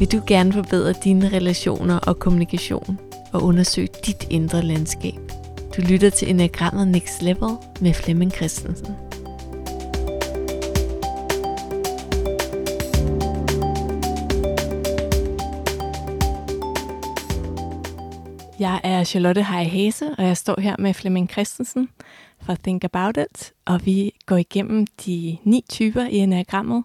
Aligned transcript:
Vil 0.00 0.12
du 0.12 0.22
gerne 0.26 0.52
forbedre 0.52 0.92
dine 0.92 1.28
relationer 1.28 1.98
og 1.98 2.18
kommunikation 2.18 2.98
og 3.32 3.42
undersøge 3.42 3.88
dit 4.06 4.26
indre 4.30 4.62
landskab? 4.62 5.20
Du 5.76 5.82
lytter 5.82 6.10
til 6.10 6.30
Enagrammet 6.30 6.88
Next 6.88 7.22
Level 7.22 7.56
med 7.80 7.94
Flemming 7.94 8.32
Christensen. 8.32 8.94
Jeg 18.58 18.80
er 18.84 19.04
Charlotte 19.04 19.42
Hej 19.42 19.64
Hase, 19.64 20.14
og 20.18 20.24
jeg 20.24 20.36
står 20.36 20.60
her 20.60 20.76
med 20.78 20.94
Flemming 20.94 21.30
Christensen 21.30 21.88
fra 22.42 22.56
Think 22.64 22.84
About 22.84 23.16
It, 23.16 23.52
og 23.66 23.86
vi 23.86 24.12
går 24.26 24.36
igennem 24.36 24.86
de 25.06 25.38
ni 25.44 25.64
typer 25.68 26.02
i 26.04 26.16
enagrammet 26.16 26.84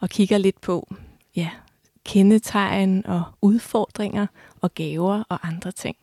og 0.00 0.08
kigger 0.08 0.38
lidt 0.38 0.60
på 0.60 0.94
ja, 1.36 1.48
kendetegn 2.04 3.06
og 3.06 3.22
udfordringer 3.42 4.26
og 4.60 4.74
gaver 4.74 5.22
og 5.28 5.48
andre 5.48 5.72
ting. 5.72 5.96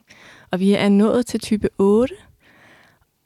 Og 0.51 0.59
vi 0.59 0.73
er 0.73 0.89
nået 0.89 1.25
til 1.25 1.39
type 1.39 1.69
8, 1.77 2.15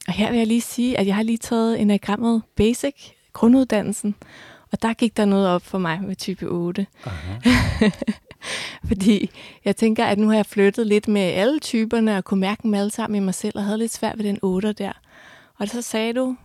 og 0.08 0.14
her 0.14 0.30
vil 0.30 0.38
jeg 0.38 0.48
lige 0.48 0.62
sige, 0.62 0.98
at 0.98 1.08
jeg 1.08 1.16
har 1.16 1.24
lige 1.24 1.38
taget 1.38 1.82
enagrammet 1.82 2.42
Basic, 2.56 2.96
grunduddannelsen, 3.34 4.16
og 4.72 4.82
der 4.82 4.94
gik 4.94 5.18
der 5.18 5.26
noget 5.26 5.48
op 5.48 5.62
for 5.62 5.78
mig 5.78 6.02
med 6.04 6.16
type 6.16 6.48
8. 6.48 6.88
Fordi 8.88 9.32
jeg 9.66 9.76
tænker, 9.76 10.06
at 10.06 10.18
nu 10.18 10.28
har 10.28 10.36
jeg 10.36 10.46
flyttet 10.46 10.88
lidt 10.88 11.08
med 11.08 11.22
alle 11.22 11.60
typerne 11.60 12.18
og 12.18 12.24
kunne 12.24 12.40
mærke 12.40 12.64
dem 12.64 12.74
alle 12.74 12.92
sammen 12.92 13.24
i 13.24 13.26
mig 13.26 13.34
selv, 13.34 13.58
og 13.58 13.64
havde 13.64 13.78
lidt 13.78 13.94
svært 13.94 14.18
ved 14.18 14.26
den 14.26 14.40
8 14.42 14.74
der. 14.74 14.92
Og 15.58 15.68
så 15.68 15.82
sagde 15.82 16.14
du 16.14 16.36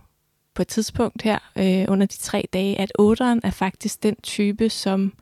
på 0.53 0.61
et 0.61 0.67
tidspunkt 0.67 1.21
her 1.21 1.39
øh, 1.55 1.85
under 1.87 2.05
de 2.05 2.17
tre 2.17 2.47
dage, 2.53 2.79
at 2.79 2.91
8'eren 3.01 3.39
er 3.43 3.51
faktisk 3.51 4.03
den 4.03 4.15
type, 4.23 4.69
som 4.69 5.13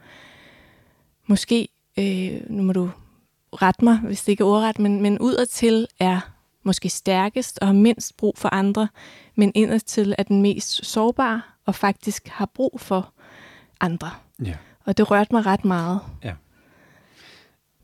måske, 1.28 1.68
øh, 2.00 2.50
nu 2.50 2.64
må 2.64 2.74
du 2.74 2.92
rette 3.54 3.84
mig, 3.84 3.98
hvis 3.98 4.24
det 4.24 4.32
ikke 4.32 4.42
er 4.42 4.48
ordret, 4.48 4.80
men, 4.80 5.02
men 5.02 5.20
udadtil 5.20 5.88
er 6.00 6.20
måske 6.64 6.90
stærkest 6.90 7.60
og 7.62 7.68
har 7.68 7.74
mindst 7.74 8.18
brug 8.18 8.38
for 8.38 8.50
andre, 8.50 8.88
men 9.36 9.52
indadtil 9.56 10.16
er 10.18 10.24
den 10.24 10.42
mest 10.42 10.86
sårbare 10.86 11.42
og 11.66 11.76
faktisk 11.76 12.28
har 12.28 12.46
brug 12.46 12.82
for 12.82 13.14
andre. 13.80 14.12
Ja. 14.46 14.56
Og 14.86 14.98
det 14.98 15.12
rørte 15.12 15.34
mig 15.34 15.46
ret 15.46 15.66
meget. 15.66 16.00
Ja. 16.24 16.34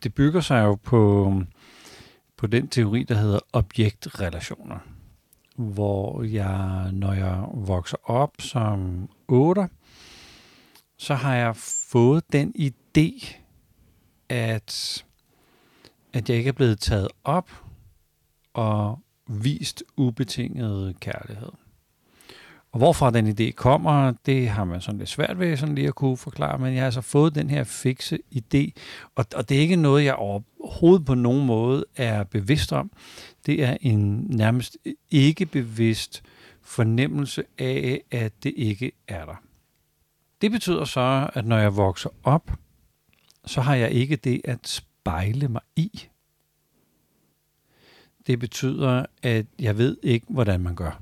Det 0.03 0.13
bygger 0.13 0.41
sig 0.41 0.63
jo 0.63 0.75
på, 0.75 1.33
på 2.37 2.47
den 2.47 2.67
teori, 2.67 3.03
der 3.03 3.15
hedder 3.15 3.39
objektrelationer, 3.53 4.79
hvor 5.55 6.23
jeg, 6.23 6.89
når 6.91 7.13
jeg 7.13 7.43
vokser 7.53 7.97
op 8.03 8.31
som 8.39 9.09
8, 9.27 9.69
så 10.97 11.15
har 11.15 11.35
jeg 11.35 11.55
fået 11.91 12.23
den 12.33 12.53
idé, 12.59 13.35
at, 14.29 15.03
at 16.13 16.29
jeg 16.29 16.37
ikke 16.37 16.47
er 16.47 16.51
blevet 16.51 16.79
taget 16.79 17.07
op 17.23 17.49
og 18.53 18.99
vist 19.27 19.83
ubetinget 19.97 20.99
kærlighed. 20.99 21.51
Og 22.71 22.77
hvorfra 22.77 23.11
den 23.11 23.27
idé 23.27 23.51
kommer, 23.51 24.13
det 24.25 24.49
har 24.49 24.63
man 24.63 24.81
sådan 24.81 24.97
lidt 24.97 25.09
svært 25.09 25.39
ved 25.39 25.57
sådan 25.57 25.75
lige 25.75 25.87
at 25.87 25.95
kunne 25.95 26.17
forklare, 26.17 26.57
men 26.57 26.73
jeg 26.73 26.81
har 26.81 26.85
altså 26.85 27.01
fået 27.01 27.35
den 27.35 27.49
her 27.49 27.63
fikse 27.63 28.19
idé, 28.35 28.71
og, 29.15 29.25
og 29.35 29.49
det 29.49 29.57
er 29.57 29.61
ikke 29.61 29.75
noget, 29.75 30.03
jeg 30.03 30.15
overhovedet 30.15 31.05
på 31.05 31.15
nogen 31.15 31.45
måde 31.45 31.85
er 31.95 32.23
bevidst 32.23 32.73
om. 32.73 32.91
Det 33.45 33.63
er 33.63 33.77
en 33.81 34.25
nærmest 34.29 34.77
ikke 35.11 35.45
bevidst 35.45 36.23
fornemmelse 36.61 37.43
af, 37.57 38.01
at 38.11 38.43
det 38.43 38.53
ikke 38.57 38.91
er 39.07 39.25
der. 39.25 39.50
Det 40.41 40.51
betyder 40.51 40.85
så, 40.85 41.29
at 41.33 41.45
når 41.45 41.57
jeg 41.57 41.75
vokser 41.75 42.09
op, 42.23 42.51
så 43.45 43.61
har 43.61 43.75
jeg 43.75 43.91
ikke 43.91 44.15
det 44.15 44.41
at 44.43 44.67
spejle 44.67 45.47
mig 45.47 45.61
i. 45.75 46.07
Det 48.27 48.39
betyder, 48.39 49.05
at 49.23 49.45
jeg 49.59 49.77
ved 49.77 49.97
ikke, 50.03 50.25
hvordan 50.29 50.59
man 50.59 50.75
gør. 50.75 51.01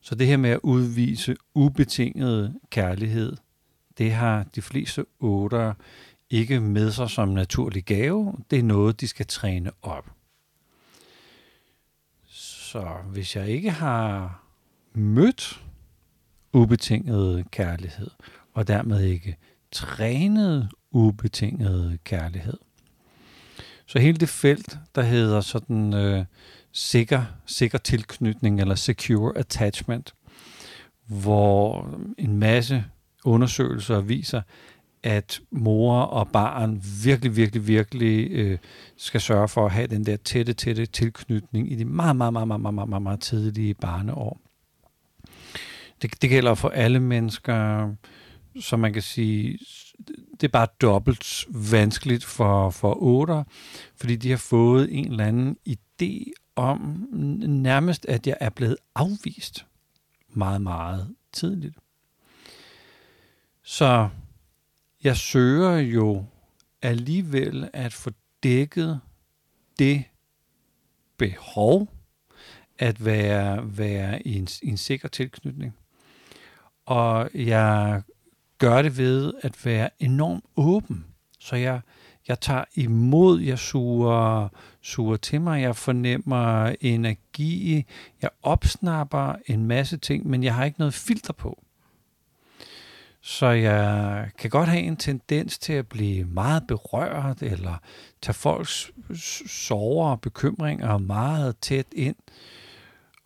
Så 0.00 0.14
det 0.14 0.26
her 0.26 0.36
med 0.36 0.50
at 0.50 0.60
udvise 0.62 1.36
ubetinget 1.54 2.60
kærlighed, 2.70 3.36
det 3.98 4.12
har 4.12 4.42
de 4.42 4.62
fleste 4.62 5.06
otter 5.20 5.74
ikke 6.30 6.60
med 6.60 6.90
sig 6.90 7.10
som 7.10 7.28
naturlig 7.28 7.84
gave. 7.84 8.38
Det 8.50 8.58
er 8.58 8.62
noget, 8.62 9.00
de 9.00 9.08
skal 9.08 9.26
træne 9.26 9.70
op. 9.82 10.10
Så 12.26 12.96
hvis 13.12 13.36
jeg 13.36 13.48
ikke 13.48 13.70
har 13.70 14.42
mødt 14.92 15.65
ubetinget 16.56 17.50
kærlighed, 17.50 18.10
og 18.54 18.68
dermed 18.68 19.00
ikke 19.00 19.36
trænet 19.72 20.68
ubetinget 20.90 21.98
kærlighed, 22.04 22.58
så 23.86 23.98
hele 23.98 24.18
det 24.18 24.28
felt, 24.28 24.78
der 24.94 25.02
hedder 25.02 25.40
sådan 25.40 25.94
øh, 25.94 26.24
sikker, 26.72 27.24
sikker 27.46 27.78
tilknytning 27.78 28.60
eller 28.60 28.74
secure 28.74 29.38
attachment, 29.38 30.14
hvor 31.06 31.90
en 32.18 32.36
masse 32.36 32.84
undersøgelser 33.24 34.00
viser, 34.00 34.42
at 35.02 35.40
mor 35.50 36.00
og 36.00 36.28
barn 36.28 36.82
virkelig, 37.04 37.36
virkelig, 37.36 37.66
virkelig 37.66 38.30
øh, 38.30 38.58
skal 38.96 39.20
sørge 39.20 39.48
for 39.48 39.66
at 39.66 39.72
have 39.72 39.86
den 39.86 40.06
der 40.06 40.16
tætte, 40.16 40.52
tætte 40.52 40.86
tilknytning 40.86 41.72
i 41.72 41.74
de 41.74 41.84
meget, 41.84 42.16
meget, 42.16 42.32
meget, 42.32 42.48
meget, 42.48 42.60
meget, 42.60 42.88
meget, 42.88 43.02
meget 43.02 43.20
tidlige 43.20 43.74
barneår. 43.74 44.45
Det, 46.02 46.22
det 46.22 46.30
gælder 46.30 46.54
for 46.54 46.68
alle 46.68 47.00
mennesker, 47.00 47.90
som 48.60 48.80
man 48.80 48.92
kan 48.92 49.02
sige, 49.02 49.58
det 50.40 50.44
er 50.44 50.48
bare 50.48 50.68
dobbelt 50.80 51.46
vanskeligt 51.70 52.24
for, 52.24 52.70
for 52.70 53.02
otter, 53.02 53.44
fordi 53.96 54.16
de 54.16 54.30
har 54.30 54.36
fået 54.36 54.98
en 54.98 55.10
eller 55.10 55.24
anden 55.24 55.56
idé 55.68 56.32
om 56.56 57.08
nærmest, 57.48 58.06
at 58.06 58.26
jeg 58.26 58.36
er 58.40 58.50
blevet 58.50 58.76
afvist 58.94 59.66
meget, 60.28 60.62
meget 60.62 61.14
tidligt. 61.32 61.74
Så 63.62 64.08
jeg 65.04 65.16
søger 65.16 65.76
jo 65.76 66.24
alligevel 66.82 67.70
at 67.72 67.92
få 67.92 68.10
dækket 68.42 69.00
det 69.78 70.04
behov 71.16 71.88
at 72.78 73.04
være, 73.04 73.78
være 73.78 74.26
i 74.26 74.34
en, 74.34 74.48
i 74.62 74.68
en 74.68 74.76
sikker 74.76 75.08
tilknytning. 75.08 75.74
Og 76.86 77.30
jeg 77.34 78.02
gør 78.58 78.82
det 78.82 78.98
ved 78.98 79.32
at 79.42 79.66
være 79.66 79.90
enormt 79.98 80.44
åben. 80.56 81.04
Så 81.38 81.56
jeg, 81.56 81.80
jeg 82.28 82.40
tager 82.40 82.64
imod, 82.74 83.40
jeg 83.40 83.58
suger, 83.58 84.48
suger 84.82 85.16
til 85.16 85.40
mig, 85.40 85.62
jeg 85.62 85.76
fornemmer 85.76 86.74
energi, 86.80 87.84
jeg 88.22 88.30
opsnapper 88.42 89.34
en 89.46 89.64
masse 89.64 89.96
ting, 89.96 90.26
men 90.26 90.42
jeg 90.42 90.54
har 90.54 90.64
ikke 90.64 90.78
noget 90.78 90.94
filter 90.94 91.32
på. 91.32 91.62
Så 93.20 93.46
jeg 93.46 94.30
kan 94.38 94.50
godt 94.50 94.68
have 94.68 94.82
en 94.82 94.96
tendens 94.96 95.58
til 95.58 95.72
at 95.72 95.88
blive 95.88 96.24
meget 96.24 96.66
berørt, 96.66 97.42
eller 97.42 97.80
tage 98.22 98.34
folks 98.34 98.90
sorger 99.46 100.10
og 100.10 100.20
bekymringer 100.20 100.98
meget 100.98 101.56
tæt 101.58 101.86
ind. 101.92 102.16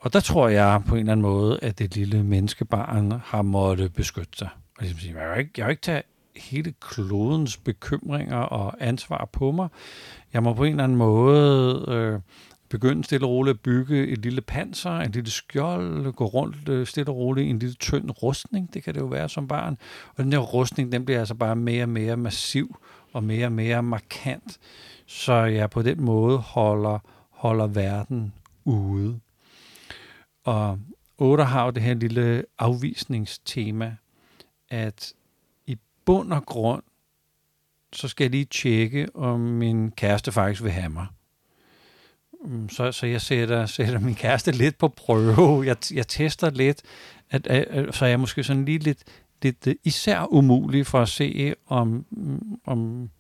Og 0.01 0.13
der 0.13 0.21
tror 0.21 0.49
jeg 0.49 0.83
på 0.87 0.95
en 0.95 1.01
eller 1.01 1.13
anden 1.13 1.23
måde, 1.23 1.59
at 1.63 1.79
det 1.79 1.97
lille 1.97 2.25
menneskebarn 2.25 3.13
har 3.25 3.43
måttet 3.43 3.93
beskytte 3.93 4.39
sig. 4.39 4.49
Og 4.79 4.83
ligesom 4.83 4.99
sige, 4.99 5.19
jeg 5.19 5.29
har 5.29 5.35
ikke, 5.35 5.51
jeg 5.57 5.65
har 5.65 5.71
ikke 5.71 5.83
tage 5.83 6.03
hele 6.37 6.75
klodens 6.81 7.57
bekymringer 7.57 8.37
og 8.37 8.75
ansvar 8.81 9.29
på 9.33 9.53
mig. 9.53 9.69
Jeg 10.33 10.43
må 10.43 10.55
på 10.55 10.65
en 10.65 10.71
eller 10.71 10.85
anden 10.85 10.99
måde 10.99 11.85
øh, 11.89 12.21
begynde 12.69 13.05
stille 13.05 13.27
og 13.27 13.31
roligt 13.31 13.55
at 13.55 13.61
bygge 13.61 14.07
et 14.09 14.19
lille 14.19 14.41
panser, 14.41 14.91
en 14.91 15.11
lille 15.11 15.31
skjold, 15.31 16.13
gå 16.13 16.27
rundt 16.27 16.69
øh, 16.69 16.87
stille 16.87 17.11
og 17.11 17.17
roligt 17.17 17.47
i 17.47 17.51
en 17.51 17.59
lille 17.59 17.75
tynd 17.75 18.11
rustning, 18.23 18.75
det 18.75 18.83
kan 18.83 18.95
det 18.95 19.01
jo 19.01 19.07
være 19.07 19.29
som 19.29 19.49
barn. 19.49 19.79
Og 20.17 20.25
den 20.25 20.33
der 20.33 20.39
rustning, 20.39 20.93
den 20.93 21.05
bliver 21.05 21.19
altså 21.19 21.35
bare 21.35 21.57
mere 21.57 21.83
og 21.83 21.89
mere 21.89 22.17
massiv 22.17 22.77
og 23.13 23.25
mere 23.25 23.47
og 23.47 23.53
mere 23.53 23.83
markant, 23.83 24.59
så 25.07 25.35
jeg 25.35 25.71
på 25.71 25.83
den 25.83 26.01
måde 26.03 26.39
holder, 26.39 26.99
holder 27.31 27.67
verden 27.67 28.33
ude. 28.65 29.21
Og 30.51 30.79
Otter 31.19 31.45
har 31.45 31.65
jo 31.65 31.71
det 31.71 31.83
her 31.83 31.95
lille 31.95 32.45
afvisningstema, 32.59 33.97
at 34.69 35.13
i 35.67 35.79
bund 36.05 36.33
og 36.33 36.47
grund, 36.47 36.83
så 37.93 38.09
skal 38.09 38.25
jeg 38.25 38.31
lige 38.31 38.45
tjekke, 38.45 39.09
om 39.15 39.41
min 39.41 39.91
kæreste 39.91 40.33
faktisk 40.33 40.63
vil 40.63 40.73
have 40.73 40.89
mig. 40.89 41.07
Mm, 42.45 42.69
så, 42.69 42.93
så 42.93 43.07
jeg 43.07 43.21
sætter, 43.21 43.67
sætter 43.67 43.99
min 43.99 44.15
kæreste 44.15 44.53
lidt 44.53 44.79
på 44.79 44.89
prøve. 44.89 45.67
Jeg, 45.67 45.77
jeg 45.93 46.09
tester 46.09 46.51
lidt, 46.51 46.83
at, 47.31 47.47
at, 47.47 47.95
så 47.95 48.05
er 48.05 48.09
jeg 48.09 48.21
måske 48.21 48.45
sådan 48.45 48.65
lige 48.65 48.79
lidt, 48.79 49.05
lidt 49.43 49.67
øh, 49.67 49.75
især 49.85 50.33
umulig 50.33 50.87
for 50.87 51.01
at 51.01 51.09
se, 51.09 51.55
om, 51.67 52.07
mm, 52.11 52.59
om 52.65 53.11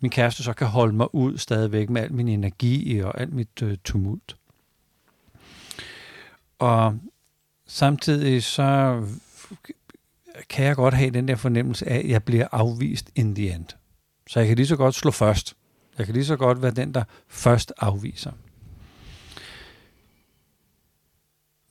min 0.00 0.10
kæreste 0.10 0.42
så 0.42 0.52
kan 0.52 0.66
holde 0.66 0.94
mig 0.94 1.14
ud 1.14 1.38
stadigvæk 1.38 1.90
med 1.90 2.02
al 2.02 2.12
min 2.12 2.28
energi 2.28 3.00
og 3.00 3.20
alt 3.20 3.32
mit 3.32 3.62
øh, 3.62 3.76
tumult. 3.84 4.36
Og 6.62 6.98
samtidig 7.66 8.42
så 8.42 9.02
kan 10.48 10.64
jeg 10.64 10.76
godt 10.76 10.94
have 10.94 11.10
den 11.10 11.28
der 11.28 11.36
fornemmelse 11.36 11.88
af, 11.88 11.98
at 11.98 12.08
jeg 12.08 12.24
bliver 12.24 12.48
afvist 12.52 13.10
in 13.14 13.34
the 13.34 13.54
end. 13.54 13.66
Så 14.26 14.40
jeg 14.40 14.48
kan 14.48 14.56
lige 14.56 14.66
så 14.66 14.76
godt 14.76 14.94
slå 14.94 15.10
først. 15.10 15.56
Jeg 15.98 16.06
kan 16.06 16.14
lige 16.14 16.24
så 16.24 16.36
godt 16.36 16.62
være 16.62 16.70
den, 16.70 16.94
der 16.94 17.04
først 17.28 17.72
afviser. 17.78 18.32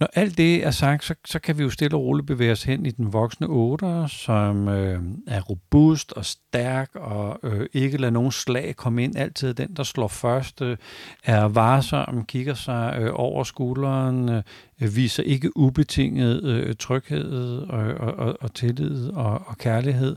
Når 0.01 0.09
alt 0.13 0.37
det 0.37 0.65
er 0.65 0.71
sagt, 0.71 1.03
så, 1.03 1.15
så 1.25 1.39
kan 1.39 1.57
vi 1.57 1.63
jo 1.63 1.69
stille 1.69 1.97
og 1.97 2.03
roligt 2.03 2.27
bevæge 2.27 2.51
os 2.51 2.63
hen 2.63 2.85
i 2.85 2.91
den 2.91 3.13
voksne 3.13 3.47
8, 3.47 4.07
som 4.07 4.67
øh, 4.67 5.03
er 5.27 5.41
robust 5.41 6.11
og 6.11 6.25
stærk 6.25 6.89
og 6.95 7.39
øh, 7.43 7.67
ikke 7.73 7.97
lader 7.97 8.11
nogen 8.11 8.31
slag 8.31 8.75
komme 8.75 9.03
ind. 9.03 9.15
Altid 9.15 9.53
den, 9.53 9.73
der 9.75 9.83
slår 9.83 10.07
først, 10.07 10.61
øh, 10.61 10.77
er 11.23 11.43
varsom, 11.45 12.25
kigger 12.25 12.53
sig 12.53 12.97
øh, 13.01 13.11
over 13.13 13.43
skulderen, 13.43 14.29
øh, 14.29 14.95
viser 14.95 15.23
ikke 15.23 15.57
ubetinget 15.57 16.43
øh, 16.43 16.75
tryghed 16.75 17.33
øh, 17.33 17.69
og, 17.69 17.93
og, 17.93 18.13
og, 18.13 18.37
og 18.41 18.53
tillid 18.53 19.09
og, 19.09 19.43
og 19.47 19.57
kærlighed, 19.57 20.15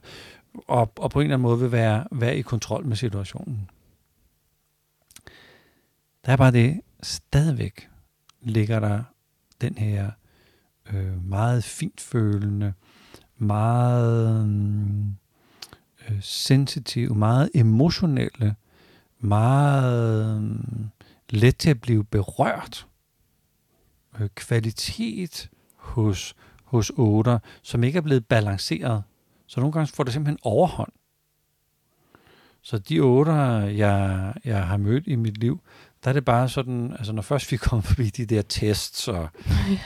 og, 0.69 0.93
og 0.97 1.11
på 1.11 1.21
en 1.21 1.25
eller 1.25 1.37
anden 1.37 1.43
måde 1.43 1.61
vil 1.61 1.73
være, 1.73 2.05
være 2.13 2.37
i 2.37 2.43
kontrol 2.43 2.87
med 2.87 2.97
situationen. 2.97 3.71
Der 6.27 6.33
er 6.33 6.37
bare 6.37 6.53
det, 6.53 6.81
stadigvæk 7.03 7.89
ligger 8.43 8.81
der 8.81 9.03
den 9.61 9.79
her 9.79 10.11
øh, 10.93 11.25
meget 11.25 11.65
fintfølende, 11.65 12.73
meget 13.39 14.47
øh, 16.11 16.15
øh, 16.17 16.23
sensitive, 16.23 17.15
meget 17.15 17.51
emotionelle, 17.55 18.55
meget 19.19 20.41
øh, 20.41 20.87
let 21.31 21.57
til 21.57 21.71
at 21.71 21.81
blive 21.81 22.05
berørt 22.05 22.87
øh, 24.21 24.29
kvalitet 24.35 25.51
hos, 25.77 26.35
hos 26.65 26.93
otter, 26.97 27.39
som 27.63 27.85
ikke 27.85 27.97
er 27.97 28.03
blevet 28.03 28.27
balanceret. 28.27 29.03
Så 29.47 29.61
nogle 29.61 29.73
gange 29.73 29.87
får 29.87 30.05
det 30.05 30.13
simpelthen 30.13 30.39
overhånd. 30.43 30.93
Så 32.65 32.79
de 32.79 33.01
otter, 33.01 33.61
jeg, 33.61 34.33
jeg 34.45 34.67
har 34.67 34.77
mødt 34.77 35.07
i 35.07 35.17
mit 35.17 35.39
liv, 35.39 35.61
der 36.05 36.11
er 36.11 36.13
det 36.13 36.25
bare 36.25 36.49
sådan, 36.49 36.93
altså 36.93 37.13
når 37.13 37.23
først 37.23 37.53
vi 37.53 37.57
kommer 37.57 37.83
forbi 37.83 38.11
de 38.11 38.27
der 38.27 38.43
tests, 38.43 39.09
og 39.09 39.23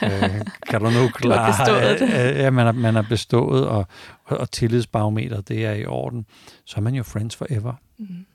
øh, 0.03 0.41
kan 0.69 0.81
du 0.81 0.91
nu 0.91 1.09
klare, 1.15 1.81
at 1.81 2.01
ja, 2.39 2.51
man, 2.51 2.67
har, 2.67 2.73
man 2.73 2.95
har 2.95 3.07
bestået, 3.09 3.69
og, 3.69 3.87
og, 4.25 4.37
og 4.37 4.51
tillidsbarometer, 4.51 5.41
det 5.41 5.67
er 5.67 5.73
i 5.73 5.87
orden, 5.87 6.27
så 6.65 6.77
er 6.77 6.81
man 6.81 6.95
jo 6.95 7.03
friends 7.03 7.37
forever. 7.37 7.75
Mm. 7.99 8.27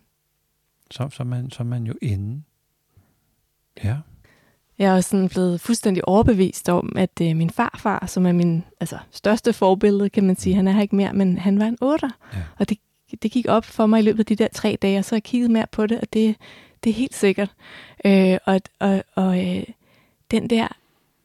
Så, 0.91 1.09
så, 1.09 1.23
er 1.23 1.27
man, 1.27 1.51
så 1.51 1.63
er 1.63 1.67
man 1.67 1.83
jo 1.83 1.93
inde. 2.01 2.43
Ja. 3.83 3.97
Jeg 4.77 4.91
er 4.91 4.95
også 4.95 5.09
sådan 5.09 5.29
blevet 5.29 5.61
fuldstændig 5.61 6.07
overbevist 6.07 6.69
om, 6.69 6.93
at 6.95 7.21
øh, 7.21 7.35
min 7.35 7.49
farfar, 7.49 8.05
som 8.05 8.25
er 8.25 8.31
min 8.31 8.63
altså, 8.79 8.97
største 9.11 9.53
forbillede, 9.53 10.09
kan 10.09 10.23
man 10.23 10.35
sige, 10.35 10.55
han 10.55 10.67
er 10.67 10.71
her 10.71 10.81
ikke 10.81 10.95
mere, 10.95 11.13
men 11.13 11.37
han 11.37 11.59
var 11.59 11.65
en 11.65 11.77
otter. 11.81 12.09
Ja. 12.33 12.41
Og 12.59 12.69
det, 12.69 12.77
det 13.21 13.31
gik 13.31 13.45
op 13.49 13.65
for 13.65 13.85
mig 13.85 13.99
i 13.99 14.03
løbet 14.03 14.19
af 14.19 14.25
de 14.25 14.35
der 14.35 14.47
tre 14.53 14.77
dage, 14.81 14.99
og 14.99 15.05
så 15.05 15.15
har 15.15 15.17
jeg 15.17 15.23
kigget 15.23 15.51
mere 15.51 15.67
på 15.71 15.87
det, 15.87 15.99
og 15.99 16.13
det, 16.13 16.35
det 16.83 16.89
er 16.89 16.93
helt 16.93 17.15
sikkert. 17.15 17.51
Øh, 18.05 18.37
og 18.45 18.61
og, 18.79 19.03
og 19.15 19.47
øh, 19.47 19.63
den 20.31 20.49
der 20.49 20.67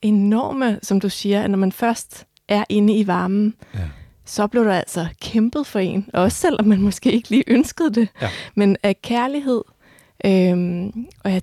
enorme, 0.02 0.78
som 0.82 1.00
du 1.00 1.08
siger, 1.08 1.42
at 1.42 1.50
når 1.50 1.58
man 1.58 1.72
først 1.72 2.26
er 2.48 2.64
inde 2.68 2.96
i 2.96 3.06
varmen, 3.06 3.54
ja. 3.74 3.80
så 4.24 4.46
blev 4.46 4.64
der 4.64 4.72
altså 4.72 5.06
kæmpet 5.20 5.66
for 5.66 5.78
en. 5.78 6.10
Også 6.14 6.38
selvom 6.38 6.66
man 6.66 6.80
måske 6.80 7.12
ikke 7.12 7.30
lige 7.30 7.44
ønskede 7.46 7.94
det. 7.94 8.08
Ja. 8.22 8.28
Men 8.54 8.76
af 8.82 9.02
kærlighed. 9.02 9.62
Øh, 10.24 10.86
og 11.24 11.32
jeg, 11.32 11.42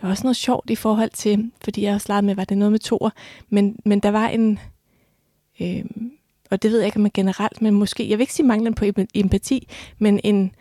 der 0.00 0.06
var 0.06 0.10
også 0.10 0.22
noget 0.22 0.36
sjovt 0.36 0.70
i 0.70 0.74
forhold 0.74 1.10
til, 1.10 1.50
fordi 1.64 1.82
jeg 1.82 1.94
også 1.94 2.06
legede 2.08 2.26
med, 2.26 2.34
var 2.34 2.44
det 2.44 2.58
noget 2.58 2.72
med 2.72 2.78
toer, 2.78 3.10
men, 3.48 3.76
men 3.84 4.00
der 4.00 4.10
var 4.10 4.28
en, 4.28 4.58
øh, 5.60 5.84
og 6.50 6.62
det 6.62 6.70
ved 6.70 6.78
jeg 6.78 6.86
ikke, 6.86 6.96
om 6.96 7.02
man 7.02 7.10
generelt, 7.14 7.62
men 7.62 7.74
måske, 7.74 8.10
jeg 8.10 8.18
vil 8.18 8.22
ikke 8.22 8.34
sige 8.34 8.46
manglen 8.46 8.74
på 8.74 8.84
empati, 9.14 9.68
men 9.98 10.20
en, 10.24 10.52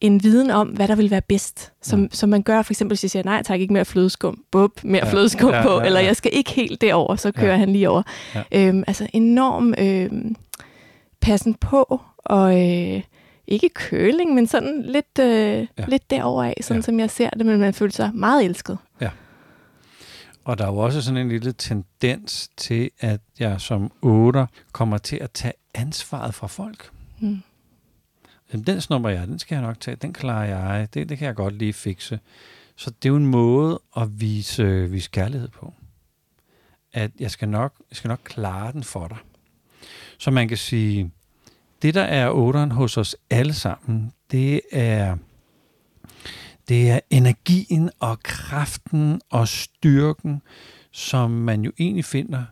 en 0.00 0.22
viden 0.22 0.50
om, 0.50 0.68
hvad 0.68 0.88
der 0.88 0.94
vil 0.94 1.10
være 1.10 1.22
bedst. 1.28 1.72
Som, 1.82 2.02
ja. 2.02 2.08
som 2.12 2.28
man 2.28 2.42
gør, 2.42 2.62
for 2.62 2.72
eksempel, 2.72 2.94
hvis 2.94 3.04
jeg 3.04 3.10
siger, 3.10 3.22
nej 3.22 3.42
tak, 3.42 3.60
ikke 3.60 3.72
mere 3.72 3.84
flødeskum, 3.84 4.44
bub, 4.50 4.84
mere 4.84 5.06
ja. 5.06 5.12
flødeskum 5.12 5.50
ja, 5.50 5.62
på, 5.62 5.72
ja, 5.72 5.78
ja. 5.78 5.86
eller 5.86 6.00
jeg 6.00 6.16
skal 6.16 6.30
ikke 6.34 6.50
helt 6.50 6.80
derover, 6.80 7.16
så 7.16 7.32
kører 7.32 7.52
ja. 7.52 7.58
han 7.58 7.72
lige 7.72 7.90
over. 7.90 8.02
Ja. 8.34 8.42
Øhm, 8.52 8.84
altså 8.86 9.06
enorm 9.12 9.74
øhm, 9.78 10.36
passen 11.20 11.54
på, 11.54 12.00
og 12.18 12.68
øh, 12.68 13.02
ikke 13.46 13.68
køling, 13.68 14.34
men 14.34 14.46
sådan 14.46 14.82
lidt, 14.82 15.18
øh, 15.20 15.26
ja. 15.26 15.66
lidt 15.88 16.10
derover 16.10 16.44
af, 16.44 16.54
sådan 16.60 16.80
ja. 16.80 16.84
som 16.84 17.00
jeg 17.00 17.10
ser 17.10 17.30
det, 17.30 17.46
men 17.46 17.58
man 17.60 17.74
føler 17.74 17.92
sig 17.92 18.10
meget 18.14 18.44
elsket. 18.44 18.78
Ja. 19.00 19.08
Og 20.48 20.58
der 20.58 20.64
er 20.64 20.68
jo 20.68 20.76
også 20.76 21.02
sådan 21.02 21.20
en 21.20 21.28
lille 21.28 21.52
tendens 21.52 22.50
til, 22.56 22.90
at 23.00 23.20
jeg 23.38 23.60
som 23.60 23.92
otter 24.02 24.46
kommer 24.72 24.98
til 24.98 25.16
at 25.16 25.30
tage 25.30 25.52
ansvaret 25.74 26.34
fra 26.34 26.46
folk. 26.46 26.90
Mm. 27.20 27.42
Den 28.66 28.80
snupper 28.80 29.08
jeg, 29.08 29.26
den 29.26 29.38
skal 29.38 29.54
jeg 29.54 29.62
nok 29.62 29.80
tage, 29.80 29.96
den 29.96 30.12
klarer 30.12 30.44
jeg, 30.44 30.88
det, 30.94 31.08
det 31.08 31.18
kan 31.18 31.26
jeg 31.26 31.34
godt 31.34 31.54
lige 31.54 31.72
fikse. 31.72 32.20
Så 32.76 32.90
det 32.90 33.08
er 33.08 33.08
jo 33.08 33.16
en 33.16 33.26
måde 33.26 33.80
at 33.96 34.20
vise, 34.20 34.90
vise 34.90 35.10
kærlighed 35.10 35.48
på. 35.48 35.74
At 36.92 37.10
jeg 37.20 37.30
skal, 37.30 37.48
nok, 37.48 37.72
jeg 37.90 37.96
skal 37.96 38.08
nok 38.08 38.20
klare 38.24 38.72
den 38.72 38.84
for 38.84 39.08
dig. 39.08 39.18
Så 40.18 40.30
man 40.30 40.48
kan 40.48 40.56
sige, 40.56 41.10
det 41.82 41.94
der 41.94 42.02
er 42.02 42.30
otteren 42.30 42.70
hos 42.70 42.96
os 42.96 43.16
alle 43.30 43.54
sammen, 43.54 44.12
det 44.30 44.60
er, 44.72 45.16
det 46.68 46.90
er 46.90 47.00
energien 47.10 47.90
og 48.00 48.22
kraften 48.22 49.20
og 49.30 49.48
styrken, 49.48 50.42
som 50.92 51.30
man 51.30 51.62
jo 51.62 51.72
egentlig 51.78 52.04
finder 52.04 52.44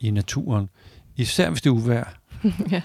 i 0.00 0.10
naturen. 0.10 0.68
Især 1.16 1.50
hvis 1.50 1.62
det 1.62 1.70
er 1.70 1.74
uvær. 1.74 2.16
ja. 2.70 2.82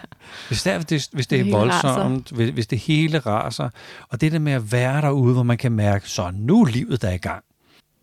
Hvis 0.47 0.63
det, 0.63 0.73
er, 0.73 0.77
hvis 0.77 0.85
det, 0.85 1.09
hvis 1.13 1.27
det, 1.27 1.45
det 1.45 1.53
er 1.53 1.57
voldsomt, 1.57 2.31
hvis, 2.31 2.49
hvis 2.49 2.67
det 2.67 2.79
hele 2.79 3.19
raser, 3.19 3.69
og 4.09 4.21
det 4.21 4.31
der 4.31 4.39
med 4.39 4.53
at 4.53 4.71
være 4.71 5.01
derude, 5.01 5.33
hvor 5.33 5.43
man 5.43 5.57
kan 5.57 5.71
mærke, 5.71 6.09
så 6.09 6.31
nu 6.33 6.61
er 6.61 6.65
livet 6.65 7.01
der 7.01 7.11
i 7.11 7.17
gang. 7.17 7.43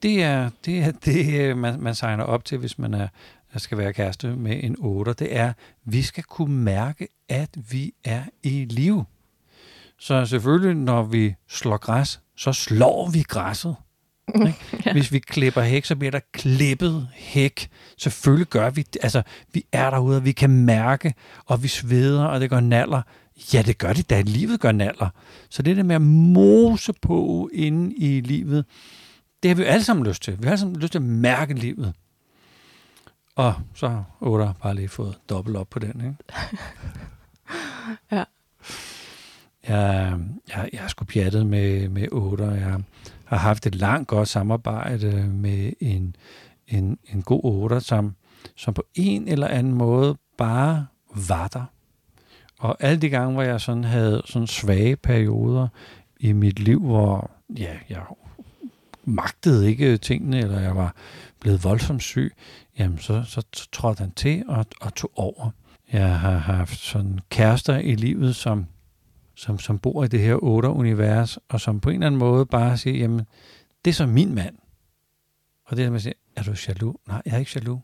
Det 0.02 0.22
er 0.22 0.50
det, 0.64 0.78
er, 0.78 0.92
det 1.04 1.56
man, 1.56 1.80
man 1.80 1.94
signer 1.94 2.24
op 2.24 2.44
til, 2.44 2.58
hvis 2.58 2.78
man 2.78 2.94
er, 2.94 3.08
skal 3.56 3.78
være 3.78 3.92
kæreste 3.92 4.36
med 4.36 4.60
en 4.64 4.76
otter. 4.78 5.12
Det 5.12 5.36
er, 5.36 5.52
vi 5.84 6.02
skal 6.02 6.24
kunne 6.24 6.56
mærke, 6.56 7.08
at 7.28 7.50
vi 7.70 7.92
er 8.04 8.22
i 8.42 8.64
live. 8.70 9.04
Så 10.02 10.26
selvfølgelig, 10.26 10.74
når 10.74 11.02
vi 11.02 11.34
slår 11.48 11.76
græs, 11.76 12.20
så 12.36 12.52
slår 12.52 13.10
vi 13.10 13.22
græsset. 13.22 13.76
ja. 14.86 14.92
Hvis 14.92 15.12
vi 15.12 15.18
klipper 15.18 15.62
hæk, 15.62 15.84
så 15.84 15.96
bliver 15.96 16.10
der 16.10 16.20
klippet 16.32 17.08
hæk. 17.14 17.70
Selvfølgelig 17.98 18.46
gør 18.46 18.70
vi 18.70 18.82
det. 18.82 18.96
Altså, 19.02 19.22
vi 19.52 19.64
er 19.72 19.90
derude, 19.90 20.16
og 20.16 20.24
vi 20.24 20.32
kan 20.32 20.50
mærke, 20.50 21.14
og 21.46 21.62
vi 21.62 21.68
sveder, 21.68 22.24
og 22.24 22.40
det 22.40 22.50
gør 22.50 22.60
naller. 22.60 23.02
Ja, 23.54 23.62
det 23.62 23.78
gør 23.78 23.92
det 23.92 24.10
da. 24.10 24.20
Livet 24.20 24.60
gør 24.60 24.72
naller. 24.72 25.08
Så 25.50 25.62
det 25.62 25.76
der 25.76 25.82
med 25.82 25.94
at 25.94 26.02
mose 26.02 26.92
på 26.92 27.50
inde 27.52 27.94
i 27.94 28.20
livet, 28.20 28.64
det 29.42 29.48
har 29.48 29.54
vi 29.54 29.62
jo 29.62 29.68
alle 29.68 29.84
sammen 29.84 30.06
lyst 30.06 30.22
til. 30.22 30.38
Vi 30.38 30.44
har 30.44 30.50
alle 30.50 30.60
sammen 30.60 30.80
lyst 30.80 30.92
til 30.92 30.98
at 30.98 31.02
mærke 31.02 31.54
livet. 31.54 31.94
Og 33.36 33.54
så 33.74 33.88
har 33.88 34.04
Oda 34.20 34.52
bare 34.62 34.74
lige 34.74 34.88
fået 34.88 35.18
dobbelt 35.28 35.56
op 35.56 35.68
på 35.70 35.78
den, 35.78 36.00
ikke? 36.00 36.16
ja. 38.16 38.24
Jeg, 39.68 40.18
jeg, 40.48 40.68
jeg 40.72 40.84
er 40.84 40.88
sgu 40.88 41.04
pjattet 41.04 41.46
med, 41.46 41.88
med 41.88 42.12
otter. 42.12 42.54
Jeg, 42.54 42.80
har 43.32 43.38
haft 43.38 43.66
et 43.66 43.74
langt 43.74 44.08
godt 44.08 44.28
samarbejde 44.28 45.26
med 45.26 45.72
en, 45.80 46.16
en, 46.68 46.98
en 47.12 47.22
god 47.22 47.40
otter, 47.44 47.78
som, 47.78 48.14
som 48.56 48.74
på 48.74 48.84
en 48.94 49.28
eller 49.28 49.48
anden 49.48 49.74
måde 49.74 50.16
bare 50.38 50.86
var 51.28 51.48
der. 51.48 51.64
Og 52.58 52.76
alle 52.80 53.00
de 53.00 53.08
gange, 53.08 53.32
hvor 53.32 53.42
jeg 53.42 53.60
sådan 53.60 53.84
havde 53.84 54.22
sådan 54.24 54.46
svage 54.46 54.96
perioder 54.96 55.68
i 56.20 56.32
mit 56.32 56.58
liv, 56.58 56.80
hvor 56.80 57.30
ja, 57.58 57.76
jeg 57.88 58.02
magtede 59.04 59.70
ikke 59.70 59.96
tingene, 59.96 60.38
eller 60.38 60.60
jeg 60.60 60.76
var 60.76 60.94
blevet 61.40 61.64
voldsomt 61.64 62.02
syg, 62.02 62.34
jamen 62.78 62.98
så, 62.98 63.22
så, 63.26 63.42
så 63.52 63.68
trådte 63.72 64.00
han 64.00 64.10
til 64.10 64.44
og, 64.48 64.66
og 64.80 64.94
tog 64.94 65.10
over. 65.16 65.50
Jeg 65.92 66.18
har 66.18 66.38
haft 66.38 66.78
sådan 66.78 67.18
kærester 67.30 67.78
i 67.78 67.94
livet, 67.94 68.36
som 68.36 68.66
som, 69.42 69.58
som 69.58 69.78
bor 69.78 70.04
i 70.04 70.08
det 70.08 70.20
her 70.20 70.34
otte 70.34 70.68
univers, 70.68 71.38
og 71.48 71.60
som 71.60 71.80
på 71.80 71.90
en 71.90 71.94
eller 71.94 72.06
anden 72.06 72.18
måde 72.18 72.46
bare 72.46 72.78
siger, 72.78 72.98
jamen, 72.98 73.26
det 73.84 73.90
er 73.90 73.94
så 73.94 74.06
min 74.06 74.34
mand. 74.34 74.56
Og 75.66 75.76
det 75.76 75.84
er, 75.84 75.90
man 75.90 76.00
siger, 76.00 76.14
er 76.36 76.42
du 76.42 76.54
jaloux? 76.68 76.96
Nej, 77.08 77.22
jeg 77.26 77.34
er 77.34 77.38
ikke 77.38 77.50
jaloux. 77.54 77.80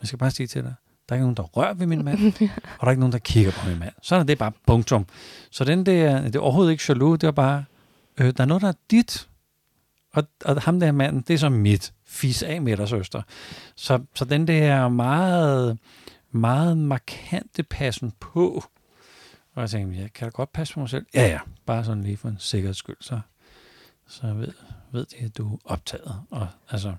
Man 0.00 0.06
skal 0.06 0.18
bare 0.18 0.30
sige 0.30 0.46
til 0.46 0.62
dig, 0.62 0.74
der 1.08 1.12
er 1.12 1.16
ikke 1.16 1.22
nogen, 1.22 1.36
der 1.36 1.42
rører 1.42 1.74
ved 1.74 1.86
min 1.86 2.04
mand, 2.04 2.18
og 2.78 2.80
der 2.80 2.86
er 2.86 2.90
ikke 2.90 3.00
nogen, 3.00 3.12
der 3.12 3.18
kigger 3.18 3.52
på 3.52 3.68
min 3.68 3.78
mand. 3.78 3.92
Så 4.02 4.16
er 4.16 4.22
det 4.22 4.38
bare 4.38 4.52
punktum. 4.66 5.06
Så 5.50 5.64
den 5.64 5.86
der, 5.86 6.20
det 6.20 6.36
er 6.36 6.40
overhovedet 6.40 6.72
ikke 6.72 6.84
jaloux, 6.88 7.18
det 7.18 7.26
er 7.26 7.32
bare, 7.32 7.64
øh, 8.20 8.32
der 8.36 8.42
er 8.42 8.46
noget, 8.46 8.62
der 8.62 8.68
er 8.68 8.78
dit, 8.90 9.28
og, 10.12 10.24
og 10.44 10.62
ham 10.62 10.80
der 10.80 10.92
manden, 10.92 11.24
det 11.28 11.34
er 11.34 11.38
så 11.38 11.48
mit. 11.48 11.92
Fis 12.06 12.42
af 12.42 12.62
med 12.62 12.76
dig, 12.76 12.88
søster. 12.88 13.22
Så, 13.76 14.00
så 14.14 14.24
den 14.24 14.48
der 14.48 14.88
meget, 14.88 15.78
meget 16.30 16.78
markante 16.78 17.62
passen 17.62 18.12
på, 18.20 18.64
og 19.54 19.60
jeg 19.60 19.70
tænkte, 19.70 20.00
jeg 20.00 20.12
kan 20.12 20.26
da 20.26 20.30
godt 20.30 20.52
passe 20.52 20.74
på 20.74 20.80
mig 20.80 20.88
selv. 20.88 21.06
Ja, 21.14 21.26
ja, 21.26 21.40
bare 21.66 21.84
sådan 21.84 22.02
lige 22.02 22.16
for 22.16 22.28
en 22.28 22.36
sikkerheds 22.38 22.76
skyld, 22.76 22.96
så, 23.00 23.20
så 24.06 24.34
ved, 24.34 24.52
ved 24.92 25.06
de, 25.06 25.16
at 25.24 25.38
du 25.38 25.54
er 25.54 25.58
optaget. 25.64 26.22
Og, 26.30 26.48
altså, 26.70 26.94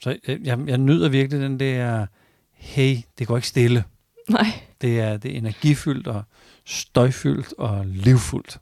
så 0.00 0.18
jeg, 0.26 0.38
jeg, 0.44 0.58
jeg 0.66 0.78
nyder 0.78 1.08
virkelig 1.08 1.40
den 1.40 1.60
der, 1.60 2.06
hey, 2.52 2.96
det 3.18 3.26
går 3.26 3.36
ikke 3.36 3.48
stille. 3.48 3.84
Nej. 4.28 4.46
Det 4.80 5.00
er, 5.00 5.16
det 5.16 5.32
er 5.32 5.38
energifyldt 5.38 6.06
og 6.06 6.22
støjfyldt 6.64 7.52
og 7.58 7.86
livfuldt. 7.86 8.60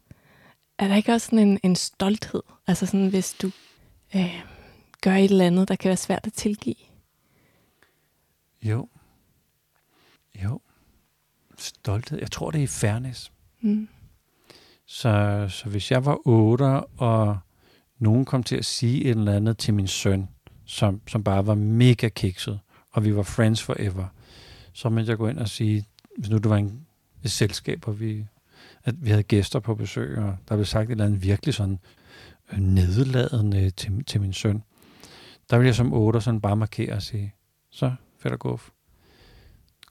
Er 0.79 0.89
der 0.89 0.97
ikke 0.97 1.13
også 1.13 1.25
sådan 1.25 1.49
en, 1.49 1.61
en 1.63 1.77
stolthed? 1.77 2.43
Altså 2.67 2.87
sådan, 2.87 3.09
hvis 3.09 3.35
du 3.35 3.51
øh, 4.17 4.43
gør 5.01 5.15
et 5.15 5.25
eller 5.31 5.47
andet, 5.47 5.69
der 5.69 5.77
kan 5.77 5.89
være 5.89 5.97
svært 5.97 6.27
at 6.27 6.33
tilgive? 6.33 6.75
Jo. 8.63 8.89
Jo. 10.45 10.61
Stolthed. 11.63 12.19
Jeg 12.19 12.31
tror, 12.31 12.51
det 12.51 12.59
er 12.59 12.63
i 12.63 12.67
fairness. 12.67 13.33
Mm. 13.61 13.89
Så, 14.87 15.47
så 15.49 15.69
hvis 15.69 15.91
jeg 15.91 16.05
var 16.05 16.19
8, 16.25 16.65
og 16.81 17.39
nogen 17.99 18.25
kom 18.25 18.43
til 18.43 18.57
at 18.57 18.65
sige 18.65 19.05
et 19.05 19.11
eller 19.11 19.33
andet 19.33 19.59
til 19.59 19.75
min 19.75 19.87
søn, 19.87 20.29
som, 20.65 21.01
som 21.09 21.25
bare 21.25 21.47
var 21.47 21.55
mega 21.55 22.09
kikset, 22.09 22.61
og 22.91 23.05
vi 23.05 23.17
var 23.17 23.23
friends 23.23 23.63
forever, 23.63 24.07
så 24.73 24.89
måtte 24.89 25.11
jeg 25.11 25.19
gå 25.19 25.29
ind 25.29 25.39
og 25.39 25.49
sige, 25.49 25.85
hvis 26.19 26.31
nu 26.31 26.37
det 26.37 26.51
var 26.51 26.57
en, 26.57 26.87
et 27.25 27.31
selskab, 27.31 27.89
og 27.89 28.01
vi, 28.01 28.27
at 28.85 28.95
vi 29.05 29.11
havde 29.11 29.23
gæster 29.23 29.61
på 29.61 29.75
besøg, 29.75 30.19
og 30.19 30.37
der 30.49 30.57
blev 30.57 30.65
sagt 30.65 30.87
et 30.87 30.91
eller 30.91 31.05
andet 31.05 31.23
virkelig 31.23 31.55
sådan 31.55 31.79
øh, 32.53 32.59
nedladende 32.59 33.71
til, 33.71 34.05
til 34.05 34.21
min 34.21 34.33
søn, 34.33 34.63
der 35.51 35.57
ville 35.59 35.67
jeg 35.67 35.75
som 35.75 35.93
8 35.93 36.21
sådan 36.21 36.41
bare 36.41 36.57
markere 36.57 36.95
og 36.95 37.03
sige, 37.03 37.35
så 37.71 37.93
fedt 38.19 38.33
og 38.35 38.39
guf. 38.41 38.71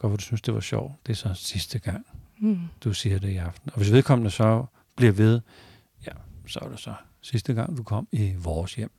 Godt, 0.01 0.11
hvor 0.11 0.17
du 0.17 0.23
synes, 0.23 0.41
det 0.41 0.53
var 0.53 0.59
sjovt. 0.59 0.93
Det 1.07 1.11
er 1.11 1.15
så 1.15 1.33
sidste 1.33 1.79
gang, 1.79 2.05
Mm. 2.39 2.59
du 2.83 2.93
siger 2.93 3.19
det 3.19 3.29
i 3.29 3.35
aften. 3.37 3.69
Og 3.71 3.77
hvis 3.77 3.91
vedkommende 3.91 4.31
så 4.31 4.65
bliver 4.95 5.11
ved, 5.11 5.41
ja, 6.07 6.11
så 6.47 6.59
er 6.61 6.69
det 6.69 6.79
så 6.79 6.93
sidste 7.21 7.53
gang, 7.53 7.77
du 7.77 7.83
kom 7.83 8.07
i 8.11 8.33
vores 8.37 8.75
hjem. 8.75 8.91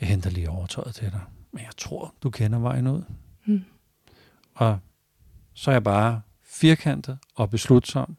Jeg 0.00 0.08
henter 0.08 0.30
lige 0.30 0.50
overtøjet 0.50 0.94
til 0.94 1.10
dig, 1.10 1.20
men 1.52 1.62
jeg 1.62 1.70
tror, 1.76 2.14
du 2.22 2.30
kender 2.30 2.58
vejen 2.58 2.86
ud. 2.86 3.02
Mm. 3.46 3.64
Og 4.54 4.78
så 5.54 5.70
er 5.70 5.74
jeg 5.74 5.84
bare 5.84 6.20
firkantet 6.44 7.18
og 7.34 7.50
beslutsom. 7.50 8.16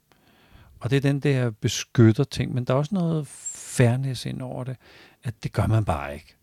Og 0.79 0.89
det 0.89 0.95
er 0.97 1.01
den 1.01 1.19
der 1.19 1.49
beskytter 1.49 2.23
ting, 2.23 2.53
men 2.53 2.65
der 2.65 2.73
er 2.73 2.77
også 2.77 2.95
noget 2.95 3.27
fairness 3.27 4.25
ind 4.25 4.41
over 4.41 4.63
det, 4.63 4.77
at 5.23 5.43
det 5.43 5.53
gør 5.53 5.67
man 5.67 5.85
bare 5.85 6.13
ikke. 6.13 6.35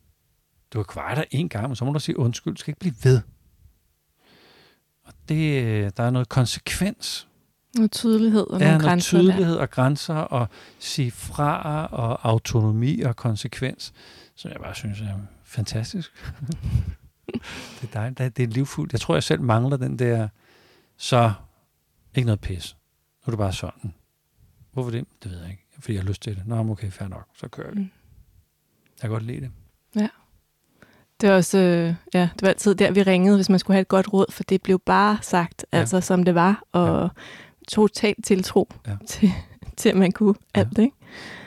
Du 0.72 0.78
har 0.78 0.84
kvaret 0.84 1.16
dig 1.16 1.26
en 1.30 1.48
gang, 1.48 1.66
men 1.68 1.76
så 1.76 1.84
må 1.84 1.92
du 1.92 1.98
sige 2.00 2.18
undskyld, 2.18 2.54
du 2.54 2.60
skal 2.60 2.70
ikke 2.70 2.80
blive 2.80 2.94
ved. 3.02 3.20
Og 5.04 5.12
det, 5.28 5.62
øh, 5.64 5.90
der 5.96 6.02
er 6.02 6.10
noget 6.10 6.28
konsekvens 6.28 7.28
Noget 7.76 7.92
tydelighed 7.92 8.46
og 8.46 8.54
er 8.54 8.58
nogle 8.58 8.70
noget 8.72 8.82
grænser 8.82 9.18
tydelighed 9.18 9.56
og 9.56 9.70
grænser 9.70 10.14
og 10.14 10.48
sige 10.78 11.10
fra 11.10 11.86
og 11.86 12.28
autonomi 12.28 13.00
og 13.00 13.16
konsekvens, 13.16 13.92
som 14.34 14.50
jeg 14.50 14.60
bare 14.60 14.74
synes 14.74 15.00
er 15.00 15.14
fantastisk. 15.44 16.10
det 17.80 17.82
er 17.82 17.86
dejligt. 17.92 18.36
Det 18.36 18.42
er- 18.42 18.46
livfuldt. 18.46 18.92
Jeg 18.92 19.00
tror, 19.00 19.14
jeg 19.14 19.22
selv 19.22 19.40
mangler 19.40 19.76
den 19.76 19.98
der, 19.98 20.28
så 20.96 21.32
ikke 22.14 22.26
noget 22.26 22.40
pis. 22.40 22.76
Nu 23.26 23.30
er 23.30 23.30
det 23.30 23.38
bare 23.38 23.52
sådan. 23.52 23.94
Hvorfor 24.72 24.90
det? 24.90 25.04
Det 25.22 25.30
ved 25.30 25.40
jeg 25.40 25.50
ikke. 25.50 25.64
Fordi 25.78 25.92
jeg 25.94 26.02
har 26.02 26.08
lyst 26.08 26.22
til 26.22 26.36
det. 26.36 26.46
Nå, 26.46 26.70
okay, 26.70 26.90
fair 26.90 27.08
nok. 27.08 27.26
Så 27.36 27.48
kører 27.48 27.70
vi. 27.70 27.78
Mm. 27.80 27.90
Jeg 28.94 29.00
kan 29.00 29.10
godt 29.10 29.22
lide 29.22 29.40
det. 29.40 29.50
der. 29.94 30.08
Det 31.20 31.28
var 31.28 31.34
også, 31.36 31.58
øh, 31.58 31.94
ja, 32.14 32.28
det 32.34 32.42
var 32.42 32.48
altid 32.48 32.74
der, 32.74 32.90
vi 32.92 33.02
ringede, 33.02 33.36
hvis 33.36 33.48
man 33.48 33.58
skulle 33.58 33.74
have 33.74 33.80
et 33.82 33.88
godt 33.88 34.12
råd, 34.12 34.26
for 34.32 34.42
det 34.42 34.62
blev 34.62 34.78
bare 34.86 35.18
sagt, 35.22 35.66
Ja. 35.72 35.78
altså 35.78 36.00
som 36.00 36.24
det 36.24 36.34
var, 36.34 36.62
og 36.72 37.02
Ja. 37.02 37.08
totalt 37.68 38.24
tiltro 38.24 38.68
Ja. 38.86 38.96
til, 39.06 39.30
til, 39.76 39.88
at 39.88 39.96
man 39.96 40.12
kunne 40.12 40.34
Ja. 40.56 40.60
alt, 40.60 40.78
ikke? 40.78 40.96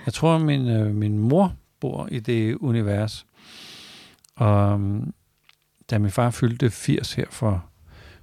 Jeg 0.05 0.13
tror, 0.13 0.37
min, 0.37 0.67
øh, 0.67 0.95
min 0.95 1.17
mor 1.19 1.53
bor 1.79 2.07
i 2.11 2.19
det 2.19 2.55
univers. 2.55 3.25
Og 4.35 4.73
øhm, 4.73 5.13
da 5.89 5.97
min 5.97 6.11
far 6.11 6.29
fyldte 6.31 6.69
80 6.71 7.13
her 7.13 7.25
for, 7.29 7.65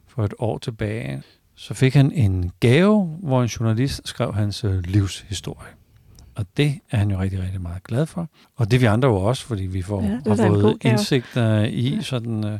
for 0.06 0.24
et 0.24 0.34
år 0.38 0.58
tilbage, 0.58 1.22
så 1.54 1.74
fik 1.74 1.94
han 1.94 2.12
en 2.12 2.52
gave, 2.60 3.04
hvor 3.22 3.42
en 3.42 3.48
journalist 3.48 4.00
skrev 4.08 4.34
hans 4.34 4.64
øh, 4.64 4.78
livshistorie. 4.84 5.68
Og 6.36 6.46
det 6.56 6.78
er 6.90 6.96
han 6.96 7.10
jo 7.10 7.20
rigtig, 7.20 7.42
rigtig 7.42 7.60
meget 7.60 7.82
glad 7.82 8.06
for. 8.06 8.28
Og 8.56 8.70
det 8.70 8.76
er 8.76 8.80
vi 8.80 8.86
andre 8.86 9.08
jo 9.08 9.16
også, 9.16 9.44
fordi 9.46 9.62
vi 9.66 9.82
får, 9.82 10.02
Ja, 10.02 10.08
har 10.08 10.36
fået 10.36 10.80
gave. 10.80 10.92
indsigter 10.92 11.60
i 11.64 11.94
Ja. 11.94 12.00
sådan... 12.00 12.44
Øh, 12.44 12.58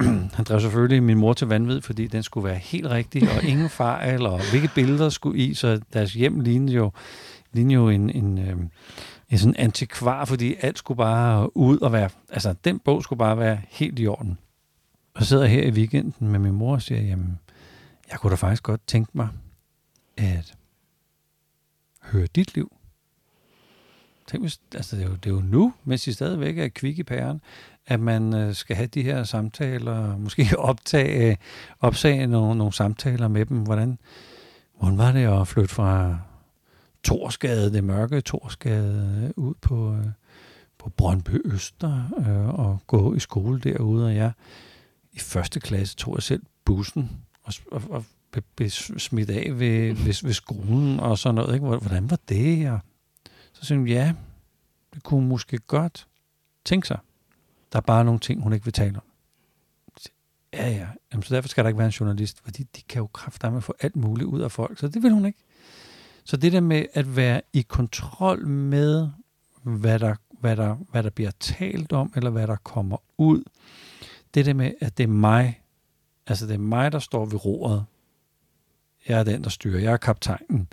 han 0.34 0.44
drev 0.44 0.60
selvfølgelig 0.60 1.02
min 1.02 1.18
mor 1.18 1.32
til 1.32 1.46
vanvid, 1.46 1.80
fordi 1.80 2.06
den 2.06 2.22
skulle 2.22 2.44
være 2.44 2.56
helt 2.58 2.86
rigtig, 2.86 3.22
og 3.36 3.44
ingen 3.44 3.68
fejl, 3.82 4.26
og 4.26 4.50
hvilke 4.50 4.70
billeder 4.74 5.08
skulle 5.08 5.38
i, 5.44 5.54
så 5.54 5.80
deres 5.92 6.12
hjem 6.12 6.40
lignede 6.40 6.72
jo, 6.72 6.90
lignede 7.52 7.74
jo 7.74 7.88
en, 7.88 8.10
en, 8.10 8.38
øh, 8.38 8.56
en 9.30 9.38
sådan 9.38 9.56
antikvar, 9.58 10.24
fordi 10.24 10.54
alt 10.60 10.78
skulle 10.78 10.96
bare 10.98 11.56
ud 11.56 11.78
og 11.78 11.92
være, 11.92 12.10
altså 12.30 12.54
den 12.64 12.78
bog 12.78 13.02
skulle 13.02 13.18
bare 13.18 13.38
være 13.38 13.60
helt 13.68 13.98
i 13.98 14.06
orden. 14.06 14.38
Og 15.14 15.22
så 15.22 15.28
sidder 15.28 15.46
her 15.46 15.62
i 15.62 15.70
weekenden 15.70 16.28
med 16.28 16.38
min 16.38 16.52
mor 16.52 16.72
og 16.74 16.82
siger, 16.82 17.00
jamen, 17.02 17.38
jeg 18.10 18.18
kunne 18.18 18.30
da 18.30 18.36
faktisk 18.36 18.62
godt 18.62 18.80
tænke 18.86 19.10
mig 19.14 19.28
at 20.16 20.54
høre 22.02 22.26
dit 22.26 22.54
liv. 22.54 22.72
Tænk, 24.30 24.42
hvis, 24.42 24.60
altså 24.74 24.96
det, 24.96 25.04
er 25.04 25.08
jo, 25.08 25.14
det 25.14 25.30
er 25.30 25.34
jo 25.34 25.40
nu, 25.40 25.72
mens 25.84 26.06
I 26.06 26.12
stadigvæk 26.12 26.58
er 26.58 26.68
kvik 26.68 26.98
i 26.98 27.02
pæren, 27.02 27.40
at 27.86 28.00
man 28.00 28.34
øh, 28.34 28.54
skal 28.54 28.76
have 28.76 28.86
de 28.86 29.02
her 29.02 29.24
samtaler, 29.24 30.16
måske 30.16 30.58
optage, 30.58 31.38
opsage 31.80 32.26
nogle, 32.26 32.58
nogle 32.58 32.72
samtaler 32.72 33.28
med 33.28 33.46
dem. 33.46 33.58
Hvordan, 33.58 33.98
hvordan 34.78 34.98
var 34.98 35.12
det 35.12 35.40
at 35.40 35.48
flytte 35.48 35.74
fra 35.74 36.18
Torsgade, 37.04 37.72
det 37.72 37.84
mørke 37.84 38.20
Torsgade, 38.20 39.24
øh, 39.24 39.44
ud 39.44 39.54
på, 39.60 39.94
øh, 39.94 40.06
på 40.78 40.90
Brøndby 40.90 41.52
Øster 41.52 42.02
øh, 42.18 42.48
og 42.48 42.80
gå 42.86 43.14
i 43.14 43.18
skole 43.18 43.60
derude. 43.60 44.06
Og 44.06 44.14
jeg 44.14 44.32
i 45.12 45.18
første 45.18 45.60
klasse 45.60 45.96
tog 45.96 46.14
jeg 46.14 46.22
selv 46.22 46.42
bussen 46.64 47.10
og, 47.42 47.52
og, 47.72 47.82
og 47.90 48.04
blev, 48.32 48.42
blev 48.56 48.70
smidt 48.70 49.30
af 49.30 49.58
ved, 49.58 49.92
ved, 49.92 50.24
ved 50.24 50.32
skolen 50.32 51.00
og 51.00 51.18
sådan 51.18 51.34
noget. 51.34 51.54
Ikke? 51.54 51.66
Hvordan 51.66 52.10
var 52.10 52.18
det? 52.28 52.70
Og 52.70 52.80
så 53.52 53.64
siger 53.64 53.78
hun, 53.78 53.88
ja, 53.88 54.14
det 54.94 55.02
kunne 55.02 55.20
hun 55.20 55.28
måske 55.28 55.58
godt 55.58 56.06
tænke 56.64 56.86
sig. 56.86 56.98
Der 57.72 57.78
er 57.78 57.82
bare 57.82 58.04
nogle 58.04 58.20
ting, 58.20 58.42
hun 58.42 58.52
ikke 58.52 58.64
vil 58.64 58.72
tale 58.72 58.96
om. 58.96 59.02
Ja, 60.52 60.70
ja. 60.70 60.86
Jamen, 61.12 61.22
så 61.22 61.34
derfor 61.34 61.48
skal 61.48 61.64
der 61.64 61.68
ikke 61.68 61.78
være 61.78 61.86
en 61.86 61.92
journalist, 61.92 62.40
fordi 62.44 62.62
de 62.62 62.82
kan 62.82 63.00
jo 63.00 63.06
kraftedeme 63.06 63.60
få 63.60 63.74
alt 63.80 63.96
muligt 63.96 64.26
ud 64.26 64.40
af 64.40 64.52
folk, 64.52 64.78
så 64.78 64.88
det 64.88 65.02
vil 65.02 65.12
hun 65.12 65.26
ikke. 65.26 65.38
Så 66.24 66.36
det 66.36 66.52
der 66.52 66.60
med 66.60 66.86
at 66.92 67.16
være 67.16 67.40
i 67.52 67.62
kontrol 67.62 68.46
med, 68.46 69.08
hvad 69.62 69.98
der, 69.98 70.14
hvad 70.40 70.56
der, 70.56 70.74
hvad 70.74 71.02
der 71.02 71.10
bliver 71.10 71.30
talt 71.40 71.92
om, 71.92 72.12
eller 72.16 72.30
hvad 72.30 72.46
der 72.46 72.56
kommer 72.56 72.96
ud, 73.18 73.42
det 74.34 74.46
der 74.46 74.54
med, 74.54 74.72
at 74.80 74.98
det 74.98 75.04
er 75.04 75.08
mig, 75.08 75.62
altså 76.26 76.46
det 76.46 76.54
er 76.54 76.58
mig, 76.58 76.92
der 76.92 76.98
står 76.98 77.26
ved 77.26 77.44
roret. 77.44 77.84
Jeg 79.08 79.18
er 79.18 79.24
den, 79.24 79.44
der 79.44 79.50
styrer. 79.50 79.80
Jeg 79.80 79.92
er 79.92 79.96
kaptajnen. 79.96 80.68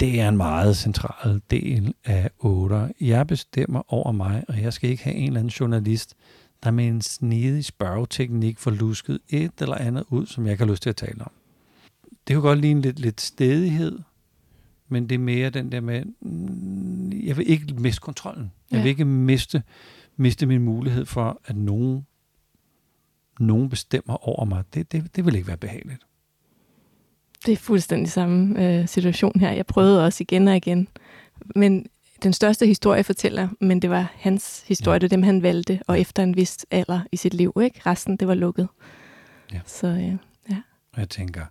Det 0.00 0.20
er 0.20 0.28
en 0.28 0.36
meget 0.36 0.76
central 0.76 1.42
del 1.50 1.94
af 2.04 2.30
8. 2.38 2.88
Jeg 3.00 3.26
bestemmer 3.26 3.92
over 3.92 4.12
mig, 4.12 4.44
og 4.48 4.60
jeg 4.62 4.72
skal 4.72 4.90
ikke 4.90 5.04
have 5.04 5.16
en 5.16 5.26
eller 5.26 5.40
anden 5.40 5.50
journalist, 5.50 6.14
der 6.64 6.70
med 6.70 6.86
en 6.86 7.02
snedig 7.02 7.64
spørgeteknik 7.64 8.58
får 8.58 8.70
lusket 8.70 9.18
et 9.28 9.52
eller 9.60 9.74
andet 9.74 10.04
ud, 10.08 10.26
som 10.26 10.46
jeg 10.46 10.58
har 10.58 10.66
lyst 10.66 10.82
til 10.82 10.90
at 10.90 10.96
tale 10.96 11.20
om. 11.24 11.30
Det 12.26 12.34
kan 12.34 12.40
godt 12.40 12.58
ligne 12.60 12.80
lidt, 12.80 12.98
lidt 12.98 13.20
stedighed, 13.20 13.98
men 14.88 15.08
det 15.08 15.14
er 15.14 15.18
mere 15.18 15.50
den 15.50 15.72
der 15.72 15.80
med, 15.80 16.04
mm, 16.20 17.12
jeg 17.26 17.36
vil 17.36 17.50
ikke 17.50 17.74
miste 17.74 18.00
kontrollen. 18.00 18.52
Jeg 18.70 18.78
vil 18.78 18.84
Ja. 18.84 18.88
ikke 18.88 19.04
miste, 19.04 19.62
miste 20.16 20.46
min 20.46 20.62
mulighed 20.62 21.06
for, 21.06 21.40
at 21.44 21.56
nogen, 21.56 22.06
nogen 23.40 23.68
bestemmer 23.68 24.28
over 24.28 24.44
mig. 24.44 24.64
Det, 24.74 24.92
det, 24.92 25.16
det 25.16 25.26
vil 25.26 25.34
ikke 25.34 25.48
være 25.48 25.56
behageligt. 25.56 26.02
Det 27.46 27.52
er 27.52 27.56
fuldstændig 27.56 28.12
samme 28.12 28.64
øh, 28.80 28.88
situation 28.88 29.40
her. 29.40 29.50
Jeg 29.52 29.66
prøvede 29.66 30.04
også 30.04 30.18
igen 30.22 30.48
og 30.48 30.56
igen. 30.56 30.88
Men 31.54 31.86
den 32.22 32.32
største 32.32 32.66
historie 32.66 33.04
fortæller, 33.04 33.48
men 33.60 33.82
det 33.82 33.90
var 33.90 34.12
hans 34.14 34.64
historie, 34.68 34.92
Ja. 34.92 34.94
ja. 34.94 34.98
det 34.98 35.10
var 35.10 35.16
dem, 35.16 35.22
han 35.22 35.42
valgte, 35.42 35.80
og 35.86 36.00
efter 36.00 36.22
en 36.22 36.36
vis 36.36 36.66
alder 36.70 37.00
i 37.12 37.16
sit 37.16 37.34
liv. 37.34 37.52
ikke? 37.62 37.80
Resten, 37.86 38.16
det 38.16 38.28
var 38.28 38.34
lukket. 38.34 38.68
Ja. 39.52 39.60
Så 39.66 39.86
øh, 39.86 40.14
Og 40.92 41.00
jeg 41.00 41.08
tænker, 41.08 41.42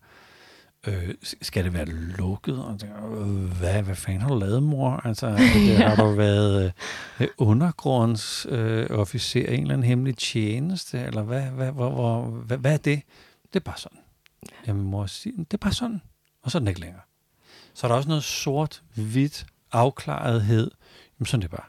øh, 0.88 1.10
skal 1.42 1.64
det 1.64 1.74
være 1.74 1.86
lukket? 1.86 2.64
Og 2.66 2.80
tænker, 2.80 3.20
øh, 3.22 3.58
hvad, 3.60 3.82
hvad 3.84 3.96
fanden 3.96 4.22
har 4.22 4.30
du 4.30 4.36
lavet, 4.40 4.64
mor? 4.64 5.02
Altså, 5.06 5.30
det, 5.54 5.78
har 5.78 5.96
du 5.96 6.12
været 6.12 6.74
øh, 7.20 7.28
undergrundsofficer 7.38 8.90
øh, 8.92 9.00
officer 9.00 9.46
en 9.48 9.62
eller 9.62 9.74
anden 9.74 9.88
hemmelig 9.88 10.18
tjeneste? 10.18 11.00
Eller 11.00 11.22
hvad, 11.24 11.42
hvad, 11.42 11.72
hvor, 11.72 11.90
hvor, 11.90 12.22
hvad, 12.22 12.58
hvad 12.58 12.74
er 12.74 12.78
det? 12.78 13.02
Det 13.54 13.60
er 13.60 13.64
bare 13.64 13.78
sådan. 13.78 13.98
Jamen, 14.68 14.84
mor 14.84 15.06
siger, 15.06 15.38
det 15.38 15.54
er 15.54 15.58
bare 15.58 15.74
sådan. 15.74 16.02
Og 16.42 16.52
så 16.52 16.58
er 16.58 16.60
den 16.60 16.68
ikke 16.68 16.80
længere. 16.80 17.02
Så 17.74 17.88
er 17.88 17.92
der 17.92 17.96
også 17.96 18.10
noget 18.10 18.24
sort, 18.24 18.84
hvidt, 18.96 19.46
afklarethed. 19.72 20.72
Jamen, 21.20 21.26
sådan 21.26 21.44
er 21.44 21.48
det 21.48 21.52
bare. 21.52 21.66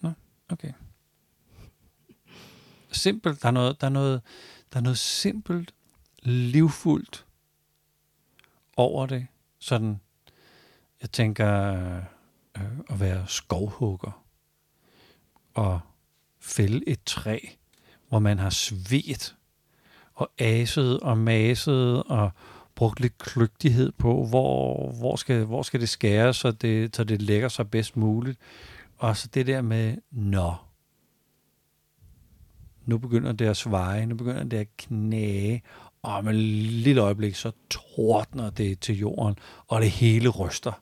Nå, 0.00 0.12
okay. 0.48 0.72
Simpelt. 2.92 3.42
Der 3.42 3.48
er 3.48 3.52
noget, 3.52 3.80
der 3.80 3.86
er 3.86 3.90
noget, 3.90 4.22
der 4.72 4.78
er 4.78 4.82
noget 4.82 4.98
simpelt, 4.98 5.74
livfuldt 6.22 7.26
over 8.76 9.06
det. 9.06 9.26
Sådan, 9.58 10.00
jeg 11.02 11.10
tænker 11.10 11.72
øh, 12.56 12.72
at 12.88 13.00
være 13.00 13.28
skovhugger 13.28 14.24
og 15.54 15.80
fælde 16.40 16.88
et 16.88 17.04
træ, 17.04 17.38
hvor 18.08 18.18
man 18.18 18.38
har 18.38 18.50
svedt 18.50 19.36
og 20.16 20.30
asede 20.38 21.00
og 21.00 21.18
masede 21.18 22.02
og 22.02 22.30
brugt 22.74 23.00
lidt 23.00 23.18
kløgtighed 23.18 23.92
på, 23.92 24.26
hvor, 24.26 24.90
hvor, 24.92 25.16
skal, 25.16 25.44
hvor 25.44 25.62
skal 25.62 25.80
det 25.80 25.88
skære, 25.88 26.34
så 26.34 26.50
det, 26.50 26.96
så 26.96 27.04
det 27.04 27.22
lægger 27.22 27.48
sig 27.48 27.70
bedst 27.70 27.96
muligt. 27.96 28.38
Og 28.98 29.16
så 29.16 29.28
det 29.34 29.46
der 29.46 29.62
med, 29.62 29.96
nå, 30.10 30.54
nu 32.84 32.98
begynder 32.98 33.32
det 33.32 33.46
at 33.46 33.56
sveje, 33.56 34.06
nu 34.06 34.14
begynder 34.14 34.44
det 34.44 34.56
at 34.56 34.76
knage, 34.76 35.62
og 36.02 36.14
om 36.14 36.28
et 36.28 36.34
lille 36.34 37.00
øjeblik, 37.00 37.34
så 37.34 37.52
tordner 37.70 38.50
det 38.50 38.80
til 38.80 38.98
jorden, 38.98 39.38
og 39.66 39.80
det 39.80 39.90
hele 39.90 40.28
ryster. 40.28 40.72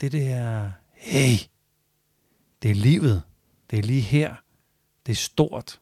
Det 0.00 0.12
der, 0.12 0.70
hey, 0.92 1.46
det 2.62 2.70
er 2.70 2.74
livet, 2.74 3.22
det 3.70 3.78
er 3.78 3.82
lige 3.82 4.00
her, 4.00 4.34
det 5.06 5.12
er 5.12 5.16
stort. 5.16 5.80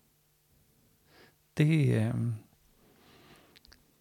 Det, 1.56 1.94
øh, 1.94 2.14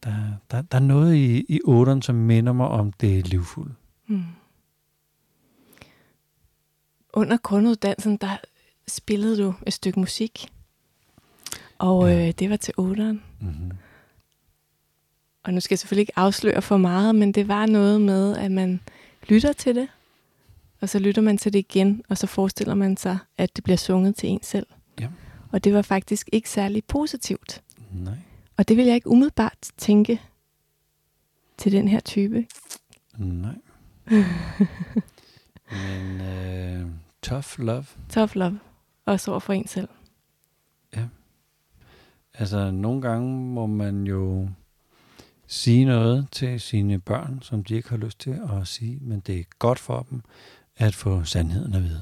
der, 0.04 0.16
der, 0.52 0.62
der 0.62 0.78
er 0.78 0.82
noget 0.82 1.16
i, 1.16 1.46
i 1.50 1.60
otteren, 1.66 2.02
som 2.02 2.16
minder 2.16 2.54
mig 2.54 2.68
om 2.68 2.92
det 2.92 3.28
livfulde. 3.28 3.74
Mm. 4.08 4.24
Under 7.14 7.38
grunduddannelsen, 7.38 8.18
der 8.18 8.38
spillede 8.88 9.44
du 9.44 9.54
et 9.68 9.74
stykke 9.74 10.00
musik. 10.00 10.48
Og 11.78 12.10
ja. 12.10 12.28
øh, 12.28 12.34
det 12.40 12.50
var 12.50 12.58
til 12.58 12.74
otteren. 12.78 13.24
Mm-hmm. 13.40 13.72
Og 15.44 15.54
nu 15.54 15.60
skal 15.60 15.74
jeg 15.74 15.80
selvfølgelig 15.80 16.02
ikke 16.02 16.20
afsløre 16.20 16.62
for 16.62 16.78
meget, 16.78 17.16
men 17.16 17.32
det 17.32 17.48
var 17.48 17.66
noget 17.66 18.02
med, 18.02 18.38
at 18.38 18.52
man 18.52 18.80
lytter 19.28 19.54
til 19.54 19.76
det, 19.76 19.88
og 20.82 20.90
så 20.90 21.00
lytter 21.00 21.22
man 21.22 21.38
til 21.38 21.54
det 21.54 21.60
igen, 21.60 22.04
og 22.10 22.18
så 22.18 22.28
forestiller 22.28 22.76
man 22.76 22.98
sig, 22.98 23.18
at 23.38 23.56
det 23.56 23.64
bliver 23.64 23.78
sunget 23.78 24.16
til 24.16 24.30
en 24.30 24.44
selv. 24.44 24.68
Ja. 25.00 25.08
Og 25.52 25.64
det 25.64 25.74
var 25.74 25.82
faktisk 25.82 26.30
ikke 26.32 26.50
særlig 26.50 26.84
positivt. 26.84 27.64
Nej. 27.92 28.14
Og 28.58 28.68
det 28.68 28.78
vil 28.78 28.86
jeg 28.86 28.96
ikke 28.96 29.10
umiddelbart 29.10 29.72
tænke 29.78 30.22
til 31.58 31.72
den 31.72 31.88
her 31.88 32.00
type. 32.00 32.48
Nej. 33.18 33.56
Men 35.72 36.22
uh, 36.22 36.92
tough 37.22 37.60
love. 37.60 37.86
Tough 38.10 38.36
love. 38.36 38.60
Også 39.06 39.32
over 39.32 39.40
for 39.40 39.54
en 39.54 39.68
selv. 39.68 39.90
Ja. 40.96 41.08
Altså, 42.34 42.72
nogle 42.72 43.02
gange 43.02 43.54
må 43.54 43.66
man 43.66 44.04
jo 44.04 44.50
sige 45.48 45.86
noget 45.86 46.28
til 46.32 46.62
sine 46.62 47.00
børn, 47.00 47.42
som 47.42 47.64
de 47.64 47.76
ikke 47.76 47.90
har 47.90 47.98
lyst 47.98 48.20
til 48.20 48.42
at 48.50 48.68
sige, 48.68 49.00
men 49.02 49.20
det 49.20 49.40
er 49.40 49.44
godt 49.60 49.80
for 49.80 50.08
dem 50.10 50.22
at 50.76 50.96
få 50.96 51.24
sandheden 51.24 51.74
at 51.74 51.84
vide. 51.84 52.02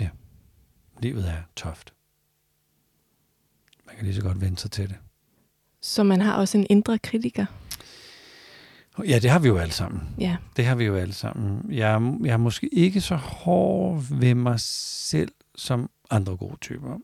Ja, 0.00 0.08
livet 1.02 1.28
er 1.28 1.42
toft. 1.56 1.95
Kan 3.96 4.04
lige 4.04 4.14
så 4.14 4.22
godt 4.22 4.40
vente 4.40 4.62
sig 4.62 4.70
til 4.70 4.88
det. 4.88 4.96
Så 5.80 6.02
man 6.02 6.20
har 6.20 6.36
også 6.36 6.58
en 6.58 6.66
indre 6.70 6.98
kritiker? 6.98 7.46
Ja, 9.04 9.18
det 9.18 9.30
har 9.30 9.38
vi 9.38 9.48
jo 9.48 9.58
alle 9.58 9.72
sammen. 9.74 10.02
Ja. 10.18 10.36
Det 10.56 10.64
har 10.64 10.74
vi 10.74 10.84
jo 10.84 10.96
alle 10.96 11.14
sammen. 11.14 11.72
Jeg, 11.72 12.16
jeg 12.24 12.32
er 12.32 12.36
måske 12.36 12.68
ikke 12.74 13.00
så 13.00 13.16
hård 13.16 14.02
ved 14.10 14.34
mig 14.34 14.60
selv 14.60 15.32
som 15.54 15.90
andre 16.10 16.36
gode 16.36 16.56
typer. 16.60 16.98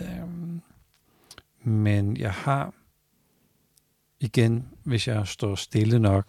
Øhm, 0.00 0.60
men 1.62 2.16
jeg 2.16 2.32
har 2.32 2.74
igen, 4.20 4.68
hvis 4.82 5.08
jeg 5.08 5.26
står 5.26 5.54
stille 5.54 5.98
nok, 5.98 6.26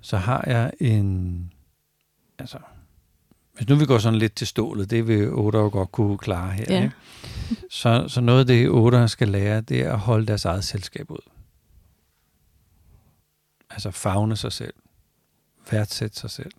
så 0.00 0.16
har 0.16 0.44
jeg 0.46 0.72
en, 0.80 1.52
altså, 2.38 2.58
hvis 3.54 3.68
nu 3.68 3.76
vi 3.76 3.86
går 3.86 3.98
sådan 3.98 4.18
lidt 4.18 4.34
til 4.34 4.46
stålet, 4.46 4.90
det 4.90 5.08
vil 5.08 5.30
8 5.30 5.58
jo 5.58 5.68
godt 5.68 5.92
kunne 5.92 6.18
klare 6.18 6.52
her. 6.52 6.64
Ja. 6.68 6.82
Ikke? 6.82 6.94
Så, 7.70 8.04
så 8.08 8.20
noget 8.20 8.40
af 8.40 8.46
det, 8.46 8.68
8 8.68 9.08
skal 9.08 9.28
lære, 9.28 9.60
det 9.60 9.80
er 9.80 9.92
at 9.92 9.98
holde 9.98 10.26
deres 10.26 10.44
eget 10.44 10.64
selskab 10.64 11.10
ud. 11.10 11.30
Altså 13.70 13.90
fagne 13.90 14.36
sig 14.36 14.52
selv. 14.52 14.74
Værdsætte 15.70 16.20
sig 16.20 16.30
selv. 16.30 16.52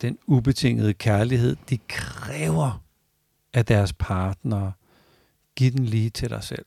Den 0.00 0.18
ubetingede 0.26 0.94
kærlighed, 0.94 1.56
de 1.70 1.78
kræver 1.88 2.82
af 3.52 3.66
deres 3.66 3.92
partner. 3.92 4.72
Giv 5.56 5.70
den 5.70 5.84
lige 5.84 6.10
til 6.10 6.30
dig 6.30 6.44
selv. 6.44 6.66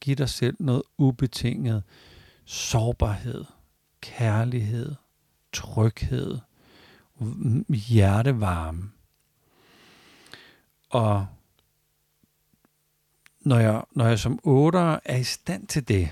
Giv 0.00 0.16
dig 0.16 0.28
selv 0.28 0.56
noget 0.60 0.82
ubetinget 0.98 1.82
sårbarhed, 2.44 3.44
kærlighed, 4.00 4.94
tryghed, 5.52 6.38
hjertevarme. 7.68 8.90
Og 10.90 11.26
når 13.40 13.58
jeg, 13.58 13.82
når 13.92 14.06
jeg 14.06 14.18
som 14.18 14.38
otter 14.42 14.98
er 15.04 15.16
i 15.16 15.24
stand 15.24 15.66
til 15.66 15.88
det, 15.88 16.08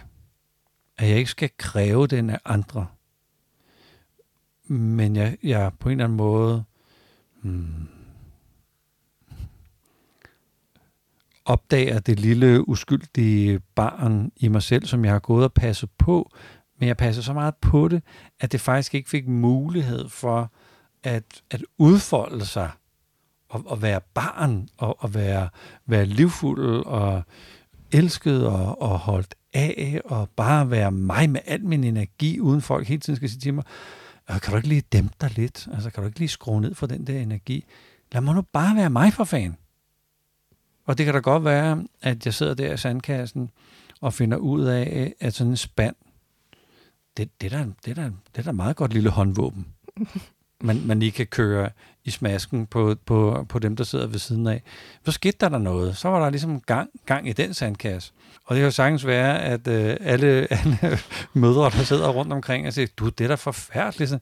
at 0.99 1.09
jeg 1.09 1.19
ikke 1.19 1.31
skal 1.31 1.51
kræve 1.59 2.07
den 2.07 2.31
af 2.31 2.39
andre, 2.45 2.87
men 4.67 5.17
jeg, 5.17 5.37
jeg 5.43 5.73
på 5.79 5.89
en 5.89 5.93
eller 5.93 6.05
anden 6.05 6.17
måde 6.17 6.65
hmm, 7.43 7.89
opdager 11.45 11.99
det 11.99 12.21
lille 12.21 12.69
uskyldige 12.69 13.61
barn 13.75 14.33
i 14.37 14.49
mig 14.49 14.63
selv, 14.63 14.87
som 14.87 15.05
jeg 15.05 15.13
har 15.13 15.19
gået 15.19 15.45
og 15.45 15.53
passet 15.53 15.91
på, 15.99 16.33
men 16.79 16.89
jeg 16.89 16.97
passer 16.97 17.23
så 17.23 17.33
meget 17.33 17.55
på 17.57 17.89
det, 17.89 18.03
at 18.41 18.53
det 18.53 18.61
faktisk 18.61 18.95
ikke 18.95 19.11
fik 19.11 19.29
mulighed 19.29 20.09
for 20.09 20.53
at, 21.05 21.43
at 21.51 21.65
udfolde 21.79 22.47
sig 22.47 22.71
og, 23.49 23.63
og 23.67 23.83
være 23.83 24.01
barn 24.15 24.69
og, 24.77 25.03
og 25.03 25.15
være, 25.15 25.49
være 25.87 26.07
livfuld 26.07 26.87
og 26.87 27.23
elsket 27.93 28.47
og, 28.47 28.83
og 28.83 28.99
holdt 28.99 29.35
af 29.53 30.01
og 30.05 30.29
bare 30.37 30.71
være 30.71 30.91
mig 30.93 31.31
med 31.31 31.41
al 31.45 31.65
min 31.65 31.85
energi, 31.85 32.41
uden 32.41 32.63
folk 32.63 32.87
hele 32.87 33.01
tiden 33.01 33.17
skal 33.17 33.29
sige 33.29 33.41
til 33.41 33.55
mig, 33.55 33.65
øh, 34.31 34.41
kan 34.41 34.51
du 34.51 34.57
ikke 34.57 34.69
lige 34.69 34.81
dæmpe 34.81 35.15
dig 35.21 35.31
lidt? 35.37 35.69
Altså, 35.73 35.91
kan 35.91 36.03
du 36.03 36.07
ikke 36.07 36.19
lige 36.19 36.29
skrue 36.29 36.61
ned 36.61 36.75
for 36.75 36.87
den 36.87 37.07
der 37.07 37.21
energi? 37.21 37.65
Lad 38.13 38.21
mig 38.21 38.35
nu 38.35 38.43
bare 38.43 38.77
være 38.77 38.91
mig 38.91 39.13
for 39.13 39.25
fan. 39.25 39.57
Og 40.85 40.99
det 40.99 41.07
kan 41.07 41.15
da 41.15 41.21
godt 41.21 41.45
være, 41.45 41.85
at 42.03 42.27
jeg 42.27 42.35
sidder 42.35 42.55
der 42.55 42.73
i 42.73 42.77
sandkassen 42.77 43.51
og 44.01 44.15
finder 44.15 44.37
ud 44.37 44.63
af, 44.63 45.15
at 45.21 45.35
sådan 45.35 45.51
en 45.51 45.57
spand, 45.57 45.97
det, 47.17 47.41
det, 47.41 47.53
er 47.53 47.59
da, 47.59 47.71
det, 47.85 47.91
er 47.91 47.95
da, 47.95 48.03
det 48.03 48.39
er 48.39 48.43
da 48.43 48.53
meget 48.53 48.77
godt 48.77 48.93
lille 48.93 49.11
håndvåben. 49.11 49.67
Man, 50.61 50.87
man 50.87 51.01
lige 51.01 51.13
kan 51.13 51.27
køre 51.27 51.71
i 52.05 52.11
smasken 52.11 52.67
på, 52.67 52.97
på, 53.07 53.47
på 53.49 53.59
dem, 53.59 53.77
der 53.77 53.85
sidder 53.85 54.07
ved 54.07 54.19
siden 54.19 54.47
af. 54.47 54.63
Så 55.05 55.13
skete 55.13 55.37
der 55.41 55.49
der 55.49 55.59
noget. 55.59 55.97
Så 55.97 56.09
var 56.09 56.23
der 56.23 56.31
ligesom 56.31 56.61
gang, 56.61 56.91
gang 57.07 57.29
i 57.29 57.33
den 57.33 57.55
sandkasse. 57.55 58.13
Og 58.45 58.57
det 58.57 58.61
kan 58.61 58.65
jo 58.65 58.71
sagtens 58.71 59.07
være, 59.07 59.43
at 59.43 59.69
øh, 59.69 59.97
alle, 60.01 60.27
alle 60.59 60.79
mødre, 61.33 61.71
der 61.71 61.83
sidder 61.85 62.09
rundt 62.09 62.33
omkring 62.33 62.67
og 62.67 62.73
siger, 62.73 62.87
du, 62.97 63.09
det 63.09 63.25
er 63.25 63.29
da 63.29 63.35
forfærdeligt. 63.35 64.11
Så, 64.11 64.19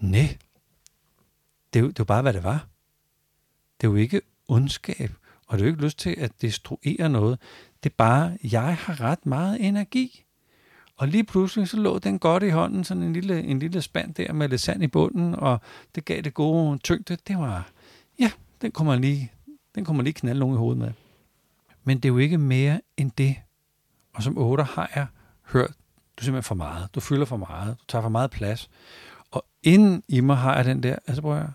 Nej, 0.00 0.36
det 1.72 1.78
er, 1.78 1.82
jo, 1.82 1.88
det 1.88 1.98
er 1.98 2.00
jo 2.00 2.04
bare, 2.04 2.22
hvad 2.22 2.32
det 2.32 2.44
var. 2.44 2.66
Det 3.80 3.86
er 3.86 3.90
jo 3.90 3.96
ikke 3.96 4.20
ondskab, 4.48 5.10
og 5.46 5.58
det 5.58 5.64
er 5.64 5.66
jo 5.66 5.72
ikke 5.72 5.84
lyst 5.84 5.98
til 5.98 6.14
at 6.18 6.32
destruere 6.42 7.08
noget. 7.08 7.38
Det 7.82 7.90
er 7.90 7.94
bare, 7.98 8.38
jeg 8.42 8.76
har 8.76 9.00
ret 9.00 9.26
meget 9.26 9.66
energi. 9.66 10.24
Og 11.00 11.08
lige 11.08 11.24
pludselig 11.24 11.68
så 11.68 11.76
lå 11.76 11.98
den 11.98 12.18
godt 12.18 12.42
i 12.42 12.48
hånden, 12.48 12.84
sådan 12.84 13.02
en 13.02 13.12
lille, 13.12 13.42
en 13.42 13.58
lille 13.58 13.82
spand 13.82 14.14
der 14.14 14.32
med 14.32 14.48
lidt 14.48 14.60
sand 14.60 14.82
i 14.82 14.86
bunden, 14.86 15.34
og 15.34 15.60
det 15.94 16.04
gav 16.04 16.22
det 16.22 16.34
gode 16.34 16.78
tyngde. 16.78 17.16
Det 17.28 17.38
var, 17.38 17.70
ja, 18.18 18.30
den 18.62 18.72
kommer 18.72 18.96
lige, 18.96 19.32
den 19.74 19.84
kommer 19.84 20.02
lige 20.02 20.12
knalde 20.12 20.40
nogen 20.40 20.54
i 20.54 20.58
hovedet 20.58 20.78
med. 20.78 20.92
Men 21.84 21.96
det 21.96 22.04
er 22.04 22.08
jo 22.08 22.18
ikke 22.18 22.38
mere 22.38 22.80
end 22.96 23.10
det. 23.10 23.36
Og 24.14 24.22
som 24.22 24.38
otter 24.38 24.64
har 24.64 24.90
jeg 24.94 25.06
hørt, 25.42 25.70
du 25.70 26.22
er 26.22 26.24
simpelthen 26.24 26.42
for 26.42 26.54
meget. 26.54 26.94
Du 26.94 27.00
fylder 27.00 27.24
for 27.24 27.36
meget. 27.36 27.76
Du 27.80 27.84
tager 27.88 28.02
for 28.02 28.08
meget 28.08 28.30
plads. 28.30 28.70
Og 29.30 29.46
inden 29.62 30.02
i 30.08 30.20
mig 30.20 30.36
har 30.36 30.56
jeg 30.56 30.64
den 30.64 30.82
der, 30.82 30.96
altså 31.06 31.22
prøv 31.22 31.36
jeg, 31.36 31.50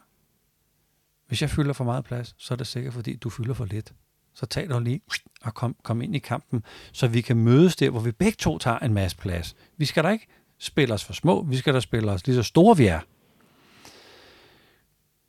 hvis 1.28 1.42
jeg 1.42 1.50
fylder 1.50 1.74
for 1.74 1.84
meget 1.84 2.06
plads, 2.06 2.36
så 2.38 2.54
er 2.54 2.56
det 2.56 2.68
sikkert, 2.68 2.94
fordi 2.94 3.16
du 3.16 3.30
fylder 3.30 3.54
for 3.54 3.66
lidt. 3.66 3.94
Så 4.36 4.46
tag 4.46 4.70
dig 4.70 4.82
lige 4.82 5.02
og 5.42 5.54
kom, 5.54 5.76
kom 5.84 6.02
ind 6.02 6.16
i 6.16 6.20
kampen, 6.20 6.64
så 6.92 7.08
vi 7.08 7.22
kan 7.22 7.38
mødes 7.38 7.76
der, 7.76 7.90
hvor 7.90 8.00
vi 8.00 8.12
begge 8.12 8.36
to 8.40 8.58
tager 8.58 8.80
en 8.80 8.94
masse 8.94 9.18
plads. 9.18 9.56
Vi 9.78 9.86
skal 9.86 10.04
da 10.04 10.10
ikke 10.10 10.28
spille 10.58 10.94
os 10.94 11.04
for 11.04 11.14
små, 11.14 11.44
vi 11.44 11.58
skal 11.58 11.74
da 11.74 11.80
spille 11.80 12.12
os 12.12 12.28
lige 12.28 12.36
så 12.36 12.44
store 12.44 12.78
vi 12.78 12.88
er. 12.88 13.00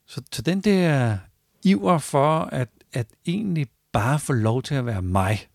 Så, 0.06 0.22
så 0.32 0.42
den 0.42 0.60
der 0.60 1.18
iver 1.64 1.98
for 1.98 2.38
at, 2.38 2.68
at 2.92 3.06
egentlig 3.26 3.66
bare 3.92 4.18
få 4.18 4.32
lov 4.32 4.62
til 4.62 4.74
at 4.74 4.86
være 4.86 5.02
mig, 5.02 5.48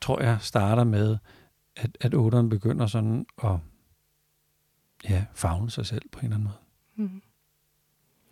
tror 0.00 0.22
jeg 0.22 0.38
starter 0.40 0.84
med, 0.84 1.18
at, 1.76 1.90
at 2.00 2.14
otteren 2.14 2.48
begynder 2.48 2.86
sådan 2.86 3.26
at 3.44 3.56
ja, 5.08 5.24
fagne 5.34 5.70
sig 5.70 5.86
selv 5.86 6.02
på 6.12 6.18
en 6.18 6.24
eller 6.24 6.36
anden 6.36 6.48
måde. 6.48 7.08
Mm. 7.08 7.22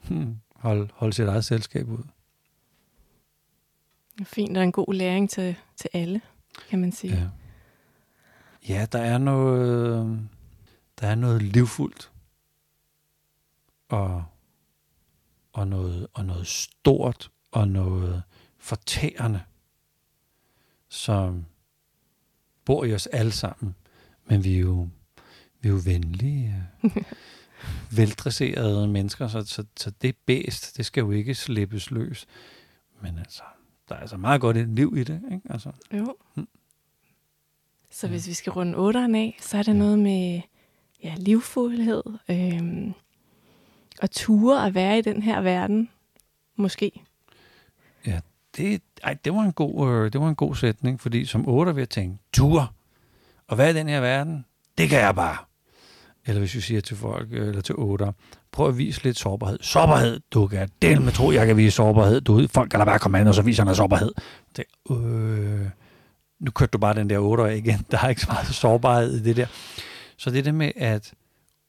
Hmm. 0.08 0.36
Hold, 0.56 0.90
hold 0.94 1.12
sit 1.12 1.28
eget 1.28 1.44
selskab 1.44 1.88
ud. 1.88 2.02
Fint, 4.22 4.56
og 4.56 4.62
en 4.62 4.72
god 4.72 4.94
læring 4.94 5.30
til, 5.30 5.56
til 5.76 5.90
alle, 5.92 6.20
kan 6.68 6.80
man 6.80 6.92
sige. 6.92 7.14
Ja. 7.14 7.28
ja, 8.74 8.86
der 8.92 8.98
er 8.98 9.18
noget, 9.18 10.28
der 11.00 11.06
er 11.06 11.14
noget 11.14 11.42
livfuldt 11.42 12.10
og, 13.88 14.24
og, 15.52 15.68
noget, 15.68 16.06
og 16.14 16.24
noget 16.24 16.46
stort 16.46 17.30
og 17.52 17.68
noget 17.68 18.22
fortærende, 18.58 19.40
som 20.88 21.44
bor 22.64 22.84
i 22.84 22.94
os 22.94 23.06
alle 23.06 23.32
sammen. 23.32 23.74
Men 24.26 24.44
vi 24.44 24.54
er 24.54 24.60
jo, 24.60 24.88
vi 25.60 25.68
er 25.68 25.72
jo 25.72 25.80
venlige, 25.84 26.68
veldresserede 27.96 28.88
mennesker, 28.88 29.28
så, 29.28 29.44
så, 29.44 29.64
så 29.76 29.90
det 29.90 30.16
bedst, 30.26 30.76
det 30.76 30.86
skal 30.86 31.00
jo 31.00 31.10
ikke 31.10 31.34
slippes 31.34 31.90
løs. 31.90 32.26
Men 33.00 33.18
altså, 33.18 33.42
der 33.88 33.94
er 33.94 34.00
altså 34.00 34.16
meget 34.16 34.40
godt 34.40 34.56
et 34.56 34.68
liv 34.68 34.94
i 34.96 35.04
det, 35.04 35.22
ikke? 35.32 35.52
Altså, 35.52 35.70
Jo. 35.92 36.16
Mm. 36.34 36.48
Så 37.90 38.06
Ja. 38.06 38.10
hvis 38.10 38.28
vi 38.28 38.32
skal 38.32 38.52
runde 38.52 38.78
otteren 38.78 39.14
af, 39.14 39.36
så 39.40 39.58
er 39.58 39.62
det 39.62 39.72
Ja. 39.72 39.78
noget 39.78 39.98
med 39.98 40.40
ja, 41.02 41.14
livfuldhed 41.18 42.02
øhm, 42.28 42.92
og 44.02 44.10
ture 44.10 44.66
at 44.66 44.74
være 44.74 44.98
i 44.98 45.02
den 45.02 45.22
her 45.22 45.40
verden. 45.40 45.90
Måske. 46.56 47.02
det, 48.56 48.82
ej, 49.02 49.14
det, 49.24 49.34
var 49.34 49.40
en 49.42 49.52
god, 49.52 49.88
øh, 49.90 50.12
det 50.12 50.20
var 50.20 50.28
en 50.28 50.34
god 50.34 50.54
sætning, 50.54 51.00
fordi 51.00 51.24
som 51.24 51.48
otter 51.48 51.72
vil 51.72 51.80
jeg 51.80 51.88
tænke, 51.90 52.18
tur, 52.32 52.74
og 53.48 53.56
hvad 53.56 53.68
er 53.68 53.72
den 53.72 53.88
her 53.88 54.00
verden? 54.00 54.44
Det 54.78 54.88
kan 54.88 54.98
jeg 55.00 55.14
bare. 55.14 55.36
Eller 56.26 56.38
hvis 56.40 56.54
vi 56.54 56.60
siger 56.60 56.80
til 56.80 56.96
folk, 56.96 57.28
øh, 57.32 57.48
eller 57.48 57.60
til 57.60 57.74
otter, 57.78 58.12
prøv 58.54 58.68
at 58.68 58.78
vise 58.78 59.02
lidt 59.04 59.18
sårbarhed. 59.18 59.58
Sårbarhed, 59.62 60.20
du 60.30 60.46
kan 60.46 60.70
del 60.82 61.02
med 61.02 61.12
tro, 61.12 61.32
jeg 61.32 61.46
kan 61.46 61.56
vise 61.56 61.70
sårbarhed. 61.76 62.20
Du, 62.20 62.46
folk 62.48 62.70
kan 62.70 62.80
da 62.80 62.84
bare 62.84 62.98
komme 62.98 63.18
an, 63.18 63.26
og 63.26 63.34
så 63.34 63.42
viser 63.42 63.64
noget 63.64 63.76
sårbarhed. 63.76 64.12
Det, 64.56 64.64
øh, 64.90 65.66
nu 66.38 66.50
kørte 66.50 66.70
du 66.70 66.78
bare 66.78 66.94
den 66.94 67.10
der 67.10 67.18
otter 67.18 67.46
af 67.46 67.56
igen. 67.56 67.86
Der 67.90 67.98
er 67.98 68.08
ikke 68.08 68.20
så 68.20 68.26
meget 68.32 68.46
sårbarhed 68.46 69.16
i 69.16 69.22
det 69.22 69.36
der. 69.36 69.46
Så 70.16 70.30
det 70.30 70.44
der 70.44 70.52
med 70.52 70.72
at 70.76 71.14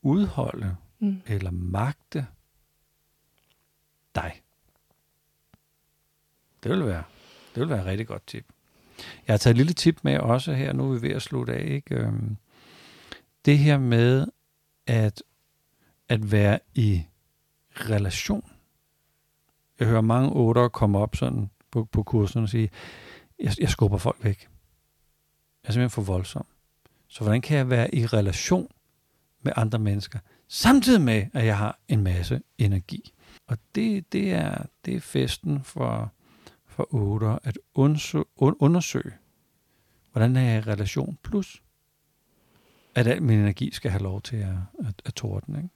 udholde 0.02 0.76
Mm. 1.00 1.22
eller 1.28 1.52
magte 1.52 2.26
dig. 4.16 4.42
Det 6.64 6.72
vil 6.72 6.86
være, 6.86 7.04
det 7.56 7.62
vil 7.62 7.70
være 7.70 7.80
et 7.80 7.86
rigtig 7.86 8.08
godt 8.08 8.28
tip. 8.28 8.46
Jeg 9.28 9.34
har 9.34 9.38
taget 9.38 9.54
et 9.54 9.58
lille 9.58 9.74
tip 9.74 10.00
med 10.04 10.18
også 10.18 10.54
her, 10.54 10.74
nu 10.74 10.92
er 10.92 10.96
vi 11.00 11.08
ved 11.08 11.16
at 11.16 11.22
slutte 11.22 11.54
af. 11.54 11.66
Ikke? 11.72 11.96
Øhm, 11.96 12.38
Det 13.46 13.58
her 13.58 13.78
med 13.78 14.28
at, 14.88 15.24
at 16.10 16.32
være 16.32 16.60
i 16.76 17.04
relation. 17.72 18.52
Jeg 19.80 19.88
hører 19.88 20.02
mange 20.02 20.32
otter 20.32 20.68
komme 20.68 21.00
op 21.00 21.16
sådan 21.16 21.50
på, 21.72 21.86
på 21.86 22.04
kursen 22.04 22.44
og 22.44 22.50
sige, 22.50 22.70
jeg, 23.40 23.60
jeg 23.60 23.70
skubber 23.70 23.98
folk 23.98 24.24
væk. 24.24 24.42
Jeg 25.64 25.70
er 25.70 25.74
simpelthen 25.74 25.90
for 25.90 26.02
voldsom. 26.02 26.46
Så 27.08 27.24
hvordan 27.24 27.42
kan 27.42 27.58
jeg 27.58 27.70
være 27.70 27.96
i 27.96 28.06
relation 28.06 28.68
med 29.42 29.52
andre 29.56 29.80
mennesker, 29.80 30.20
samtidig 30.48 31.02
med, 31.02 31.26
at 31.34 31.46
jeg 31.46 31.58
har 31.58 31.80
en 31.88 32.04
masse 32.04 32.42
energi? 32.58 33.14
Og 33.48 33.58
det, 33.76 34.12
det, 34.12 34.34
er, 34.34 34.66
det 34.86 34.96
er 34.96 35.00
festen 35.02 35.64
for, 35.64 36.12
for 36.66 36.94
otter, 36.94 37.40
at 37.44 37.60
undersøge, 37.74 38.26
undersøge, 38.38 39.12
hvordan 40.12 40.36
er 40.36 40.42
jeg 40.42 40.58
i 40.58 40.72
relation, 40.72 41.18
plus 41.24 41.62
at 42.96 43.08
al 43.08 43.24
min 43.24 43.40
energi 43.40 43.72
skal 43.72 43.92
have 43.92 44.04
lov 44.04 44.22
til 44.22 44.38
at, 44.38 44.56
at, 44.88 45.02
at 45.06 45.14
torden. 45.14 45.56
Ikke? 45.56 45.70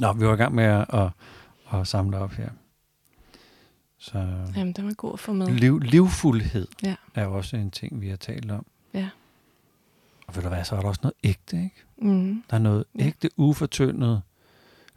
Nå, 0.00 0.12
vi 0.12 0.26
var 0.26 0.32
i 0.32 0.36
gang 0.36 0.54
med 0.54 0.64
at, 0.64 0.86
at, 0.94 1.08
at 1.72 1.86
samle 1.86 2.18
op 2.18 2.32
her. 2.32 2.48
Så 3.98 4.18
Jamen, 4.56 4.72
den 4.72 4.86
var 4.86 4.92
god 4.94 5.12
at 5.12 5.20
få 5.20 5.32
med. 5.32 5.46
liv, 5.46 5.78
livfuldhed 5.78 6.68
Ja. 6.82 6.94
er 7.14 7.26
også 7.26 7.56
en 7.56 7.70
ting, 7.70 8.00
vi 8.00 8.08
har 8.08 8.16
talt 8.16 8.50
om. 8.50 8.66
Ja. 8.94 9.08
Og 10.26 10.36
ved 10.36 10.42
du 10.42 10.48
hvad, 10.48 10.64
så 10.64 10.76
er 10.76 10.80
der 10.80 10.88
også 10.88 11.00
noget 11.02 11.14
ægte, 11.24 11.56
ikke? 11.56 11.76
Mm. 11.98 12.42
Der 12.50 12.56
er 12.56 12.60
noget 12.60 12.84
ægte, 12.98 13.30
ufortyndet 13.36 14.22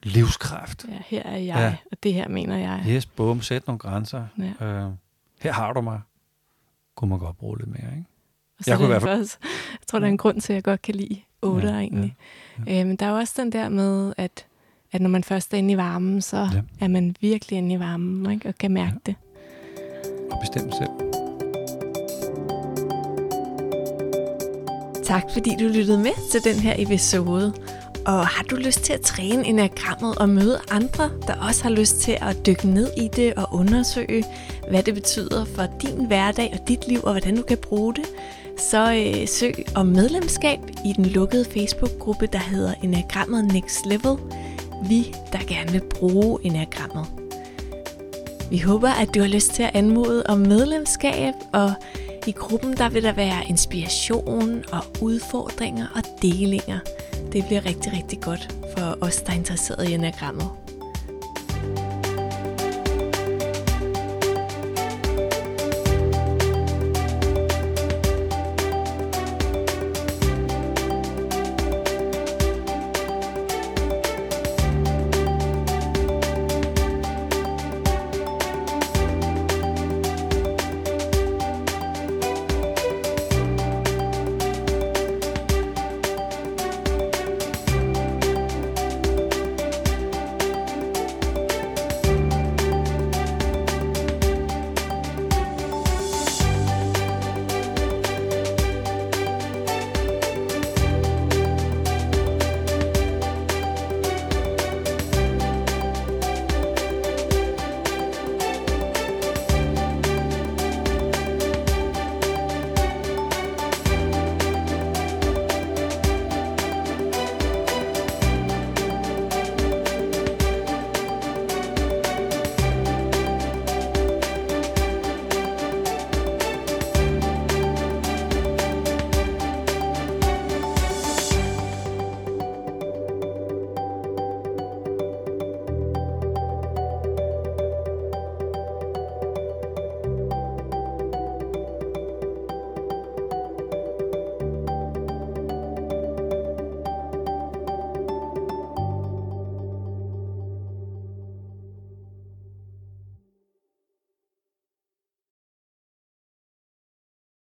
livskraft. 0.03 0.85
Ja, 0.89 0.97
her 1.05 1.23
er 1.23 1.37
jeg, 1.37 1.55
Ja. 1.55 1.75
og 1.91 1.97
det 2.03 2.13
her 2.13 2.27
mener 2.27 2.57
jeg. 2.57 2.83
Yes, 2.87 3.05
bum, 3.05 3.41
sæt 3.41 3.67
nogle 3.67 3.79
grænser. 3.79 4.27
Ja. 4.59 4.65
Øh, 4.65 4.91
her 5.41 5.53
har 5.53 5.73
du 5.73 5.81
mig. 5.81 6.01
Kunne 6.95 7.09
man 7.09 7.19
godt 7.19 7.37
bruge 7.37 7.57
lidt 7.57 7.69
mere, 7.69 7.91
ikke? 7.91 8.05
Og 8.59 8.63
så 8.63 8.71
Jeg 8.71 8.77
kunne 8.77 8.85
kunne 8.87 8.95
i 8.95 8.99
hvert 8.99 9.01
fald- 9.09 9.19
også, 9.21 9.37
jeg 9.71 9.87
tror, 9.87 9.99
der 9.99 10.05
er 10.05 10.11
en 10.11 10.17
grund 10.17 10.41
til, 10.41 10.53
at 10.53 10.55
jeg 10.55 10.63
godt 10.63 10.81
kan 10.81 10.95
lide 10.95 11.21
8 11.41 11.67
Ja, 11.67 11.73
egentlig. 11.79 12.15
ja, 12.67 12.73
Ja. 12.73 12.81
Øh, 12.81 12.87
men 12.87 12.95
der 12.95 13.05
er 13.05 13.11
også 13.11 13.33
den 13.41 13.51
der 13.51 13.69
med, 13.69 14.13
at, 14.17 14.45
at 14.93 15.01
når 15.01 15.09
man 15.09 15.23
først 15.23 15.53
er 15.53 15.57
inde 15.57 15.73
i 15.73 15.77
varmen, 15.77 16.21
så 16.21 16.37
Ja. 16.37 16.85
er 16.85 16.87
man 16.87 17.15
virkelig 17.21 17.57
inde 17.57 17.75
i 17.75 17.79
varmen, 17.79 18.31
ikke? 18.31 18.47
og 18.49 18.55
kan 18.59 18.71
mærke 18.71 18.93
Ja. 19.07 19.11
det. 19.11 19.15
Og 20.31 20.37
bestemt 20.41 20.73
selv. 20.75 20.89
Tak 25.03 25.23
fordi 25.33 25.49
du 25.59 25.63
lyttede 25.67 25.97
med 25.97 26.31
til 26.31 26.53
den 26.53 26.55
her 26.61 26.73
episode. 26.77 27.53
Og 28.05 28.27
har 28.27 28.43
du 28.43 28.55
lyst 28.55 28.81
til 28.81 28.93
at 28.93 29.01
træne 29.01 29.45
enagrammet 29.47 30.15
og 30.17 30.29
møde 30.29 30.59
andre, 30.71 31.09
der 31.27 31.33
også 31.47 31.63
har 31.63 31.69
lyst 31.69 31.95
til 31.99 32.17
at 32.21 32.45
dykke 32.45 32.67
ned 32.67 32.89
i 32.97 33.09
det 33.15 33.33
og 33.33 33.47
undersøge, 33.51 34.23
hvad 34.69 34.83
det 34.83 34.93
betyder 34.93 35.45
for 35.45 35.63
din 35.81 36.05
hverdag 36.05 36.57
og 36.61 36.67
dit 36.67 36.87
liv, 36.87 36.99
og 37.03 37.11
hvordan 37.11 37.35
du 37.35 37.41
kan 37.41 37.57
bruge 37.57 37.93
det, 37.93 38.05
så 38.57 38.93
øh, 38.93 39.27
søg 39.27 39.53
om 39.75 39.85
medlemskab 39.85 40.59
i 40.85 40.93
den 40.97 41.05
lukkede 41.05 41.45
Facebook-gruppe, 41.45 42.27
der 42.33 42.39
hedder 42.39 42.73
Enagrammet 42.83 43.45
Next 43.53 43.85
Level. 43.85 44.17
Vi, 44.89 45.15
der 45.31 45.39
gerne 45.47 45.71
vil 45.71 45.81
bruge 45.89 46.39
enagrammet. 46.43 47.05
Vi 48.49 48.57
håber, 48.59 48.89
at 48.89 49.15
du 49.15 49.19
har 49.19 49.27
lyst 49.27 49.53
til 49.53 49.63
at 49.63 49.71
anmode 49.73 50.23
om 50.25 50.37
medlemskab, 50.37 51.33
og 51.53 51.73
i 52.27 52.31
gruppen 52.31 52.77
der 52.77 52.89
vil 52.89 53.03
der 53.03 53.13
være 53.13 53.47
inspiration 53.49 54.63
og 54.71 54.83
udfordringer 55.01 55.87
og 55.95 56.01
delinger. 56.21 56.79
Det 57.31 57.45
bliver 57.45 57.65
rigtig, 57.65 57.93
rigtig 57.93 58.21
godt 58.21 58.55
for 58.77 58.97
os, 59.01 59.21
der 59.21 59.31
er 59.31 59.37
interesseret 59.37 59.89
i 59.89 59.93
enagrammet. 59.93 60.62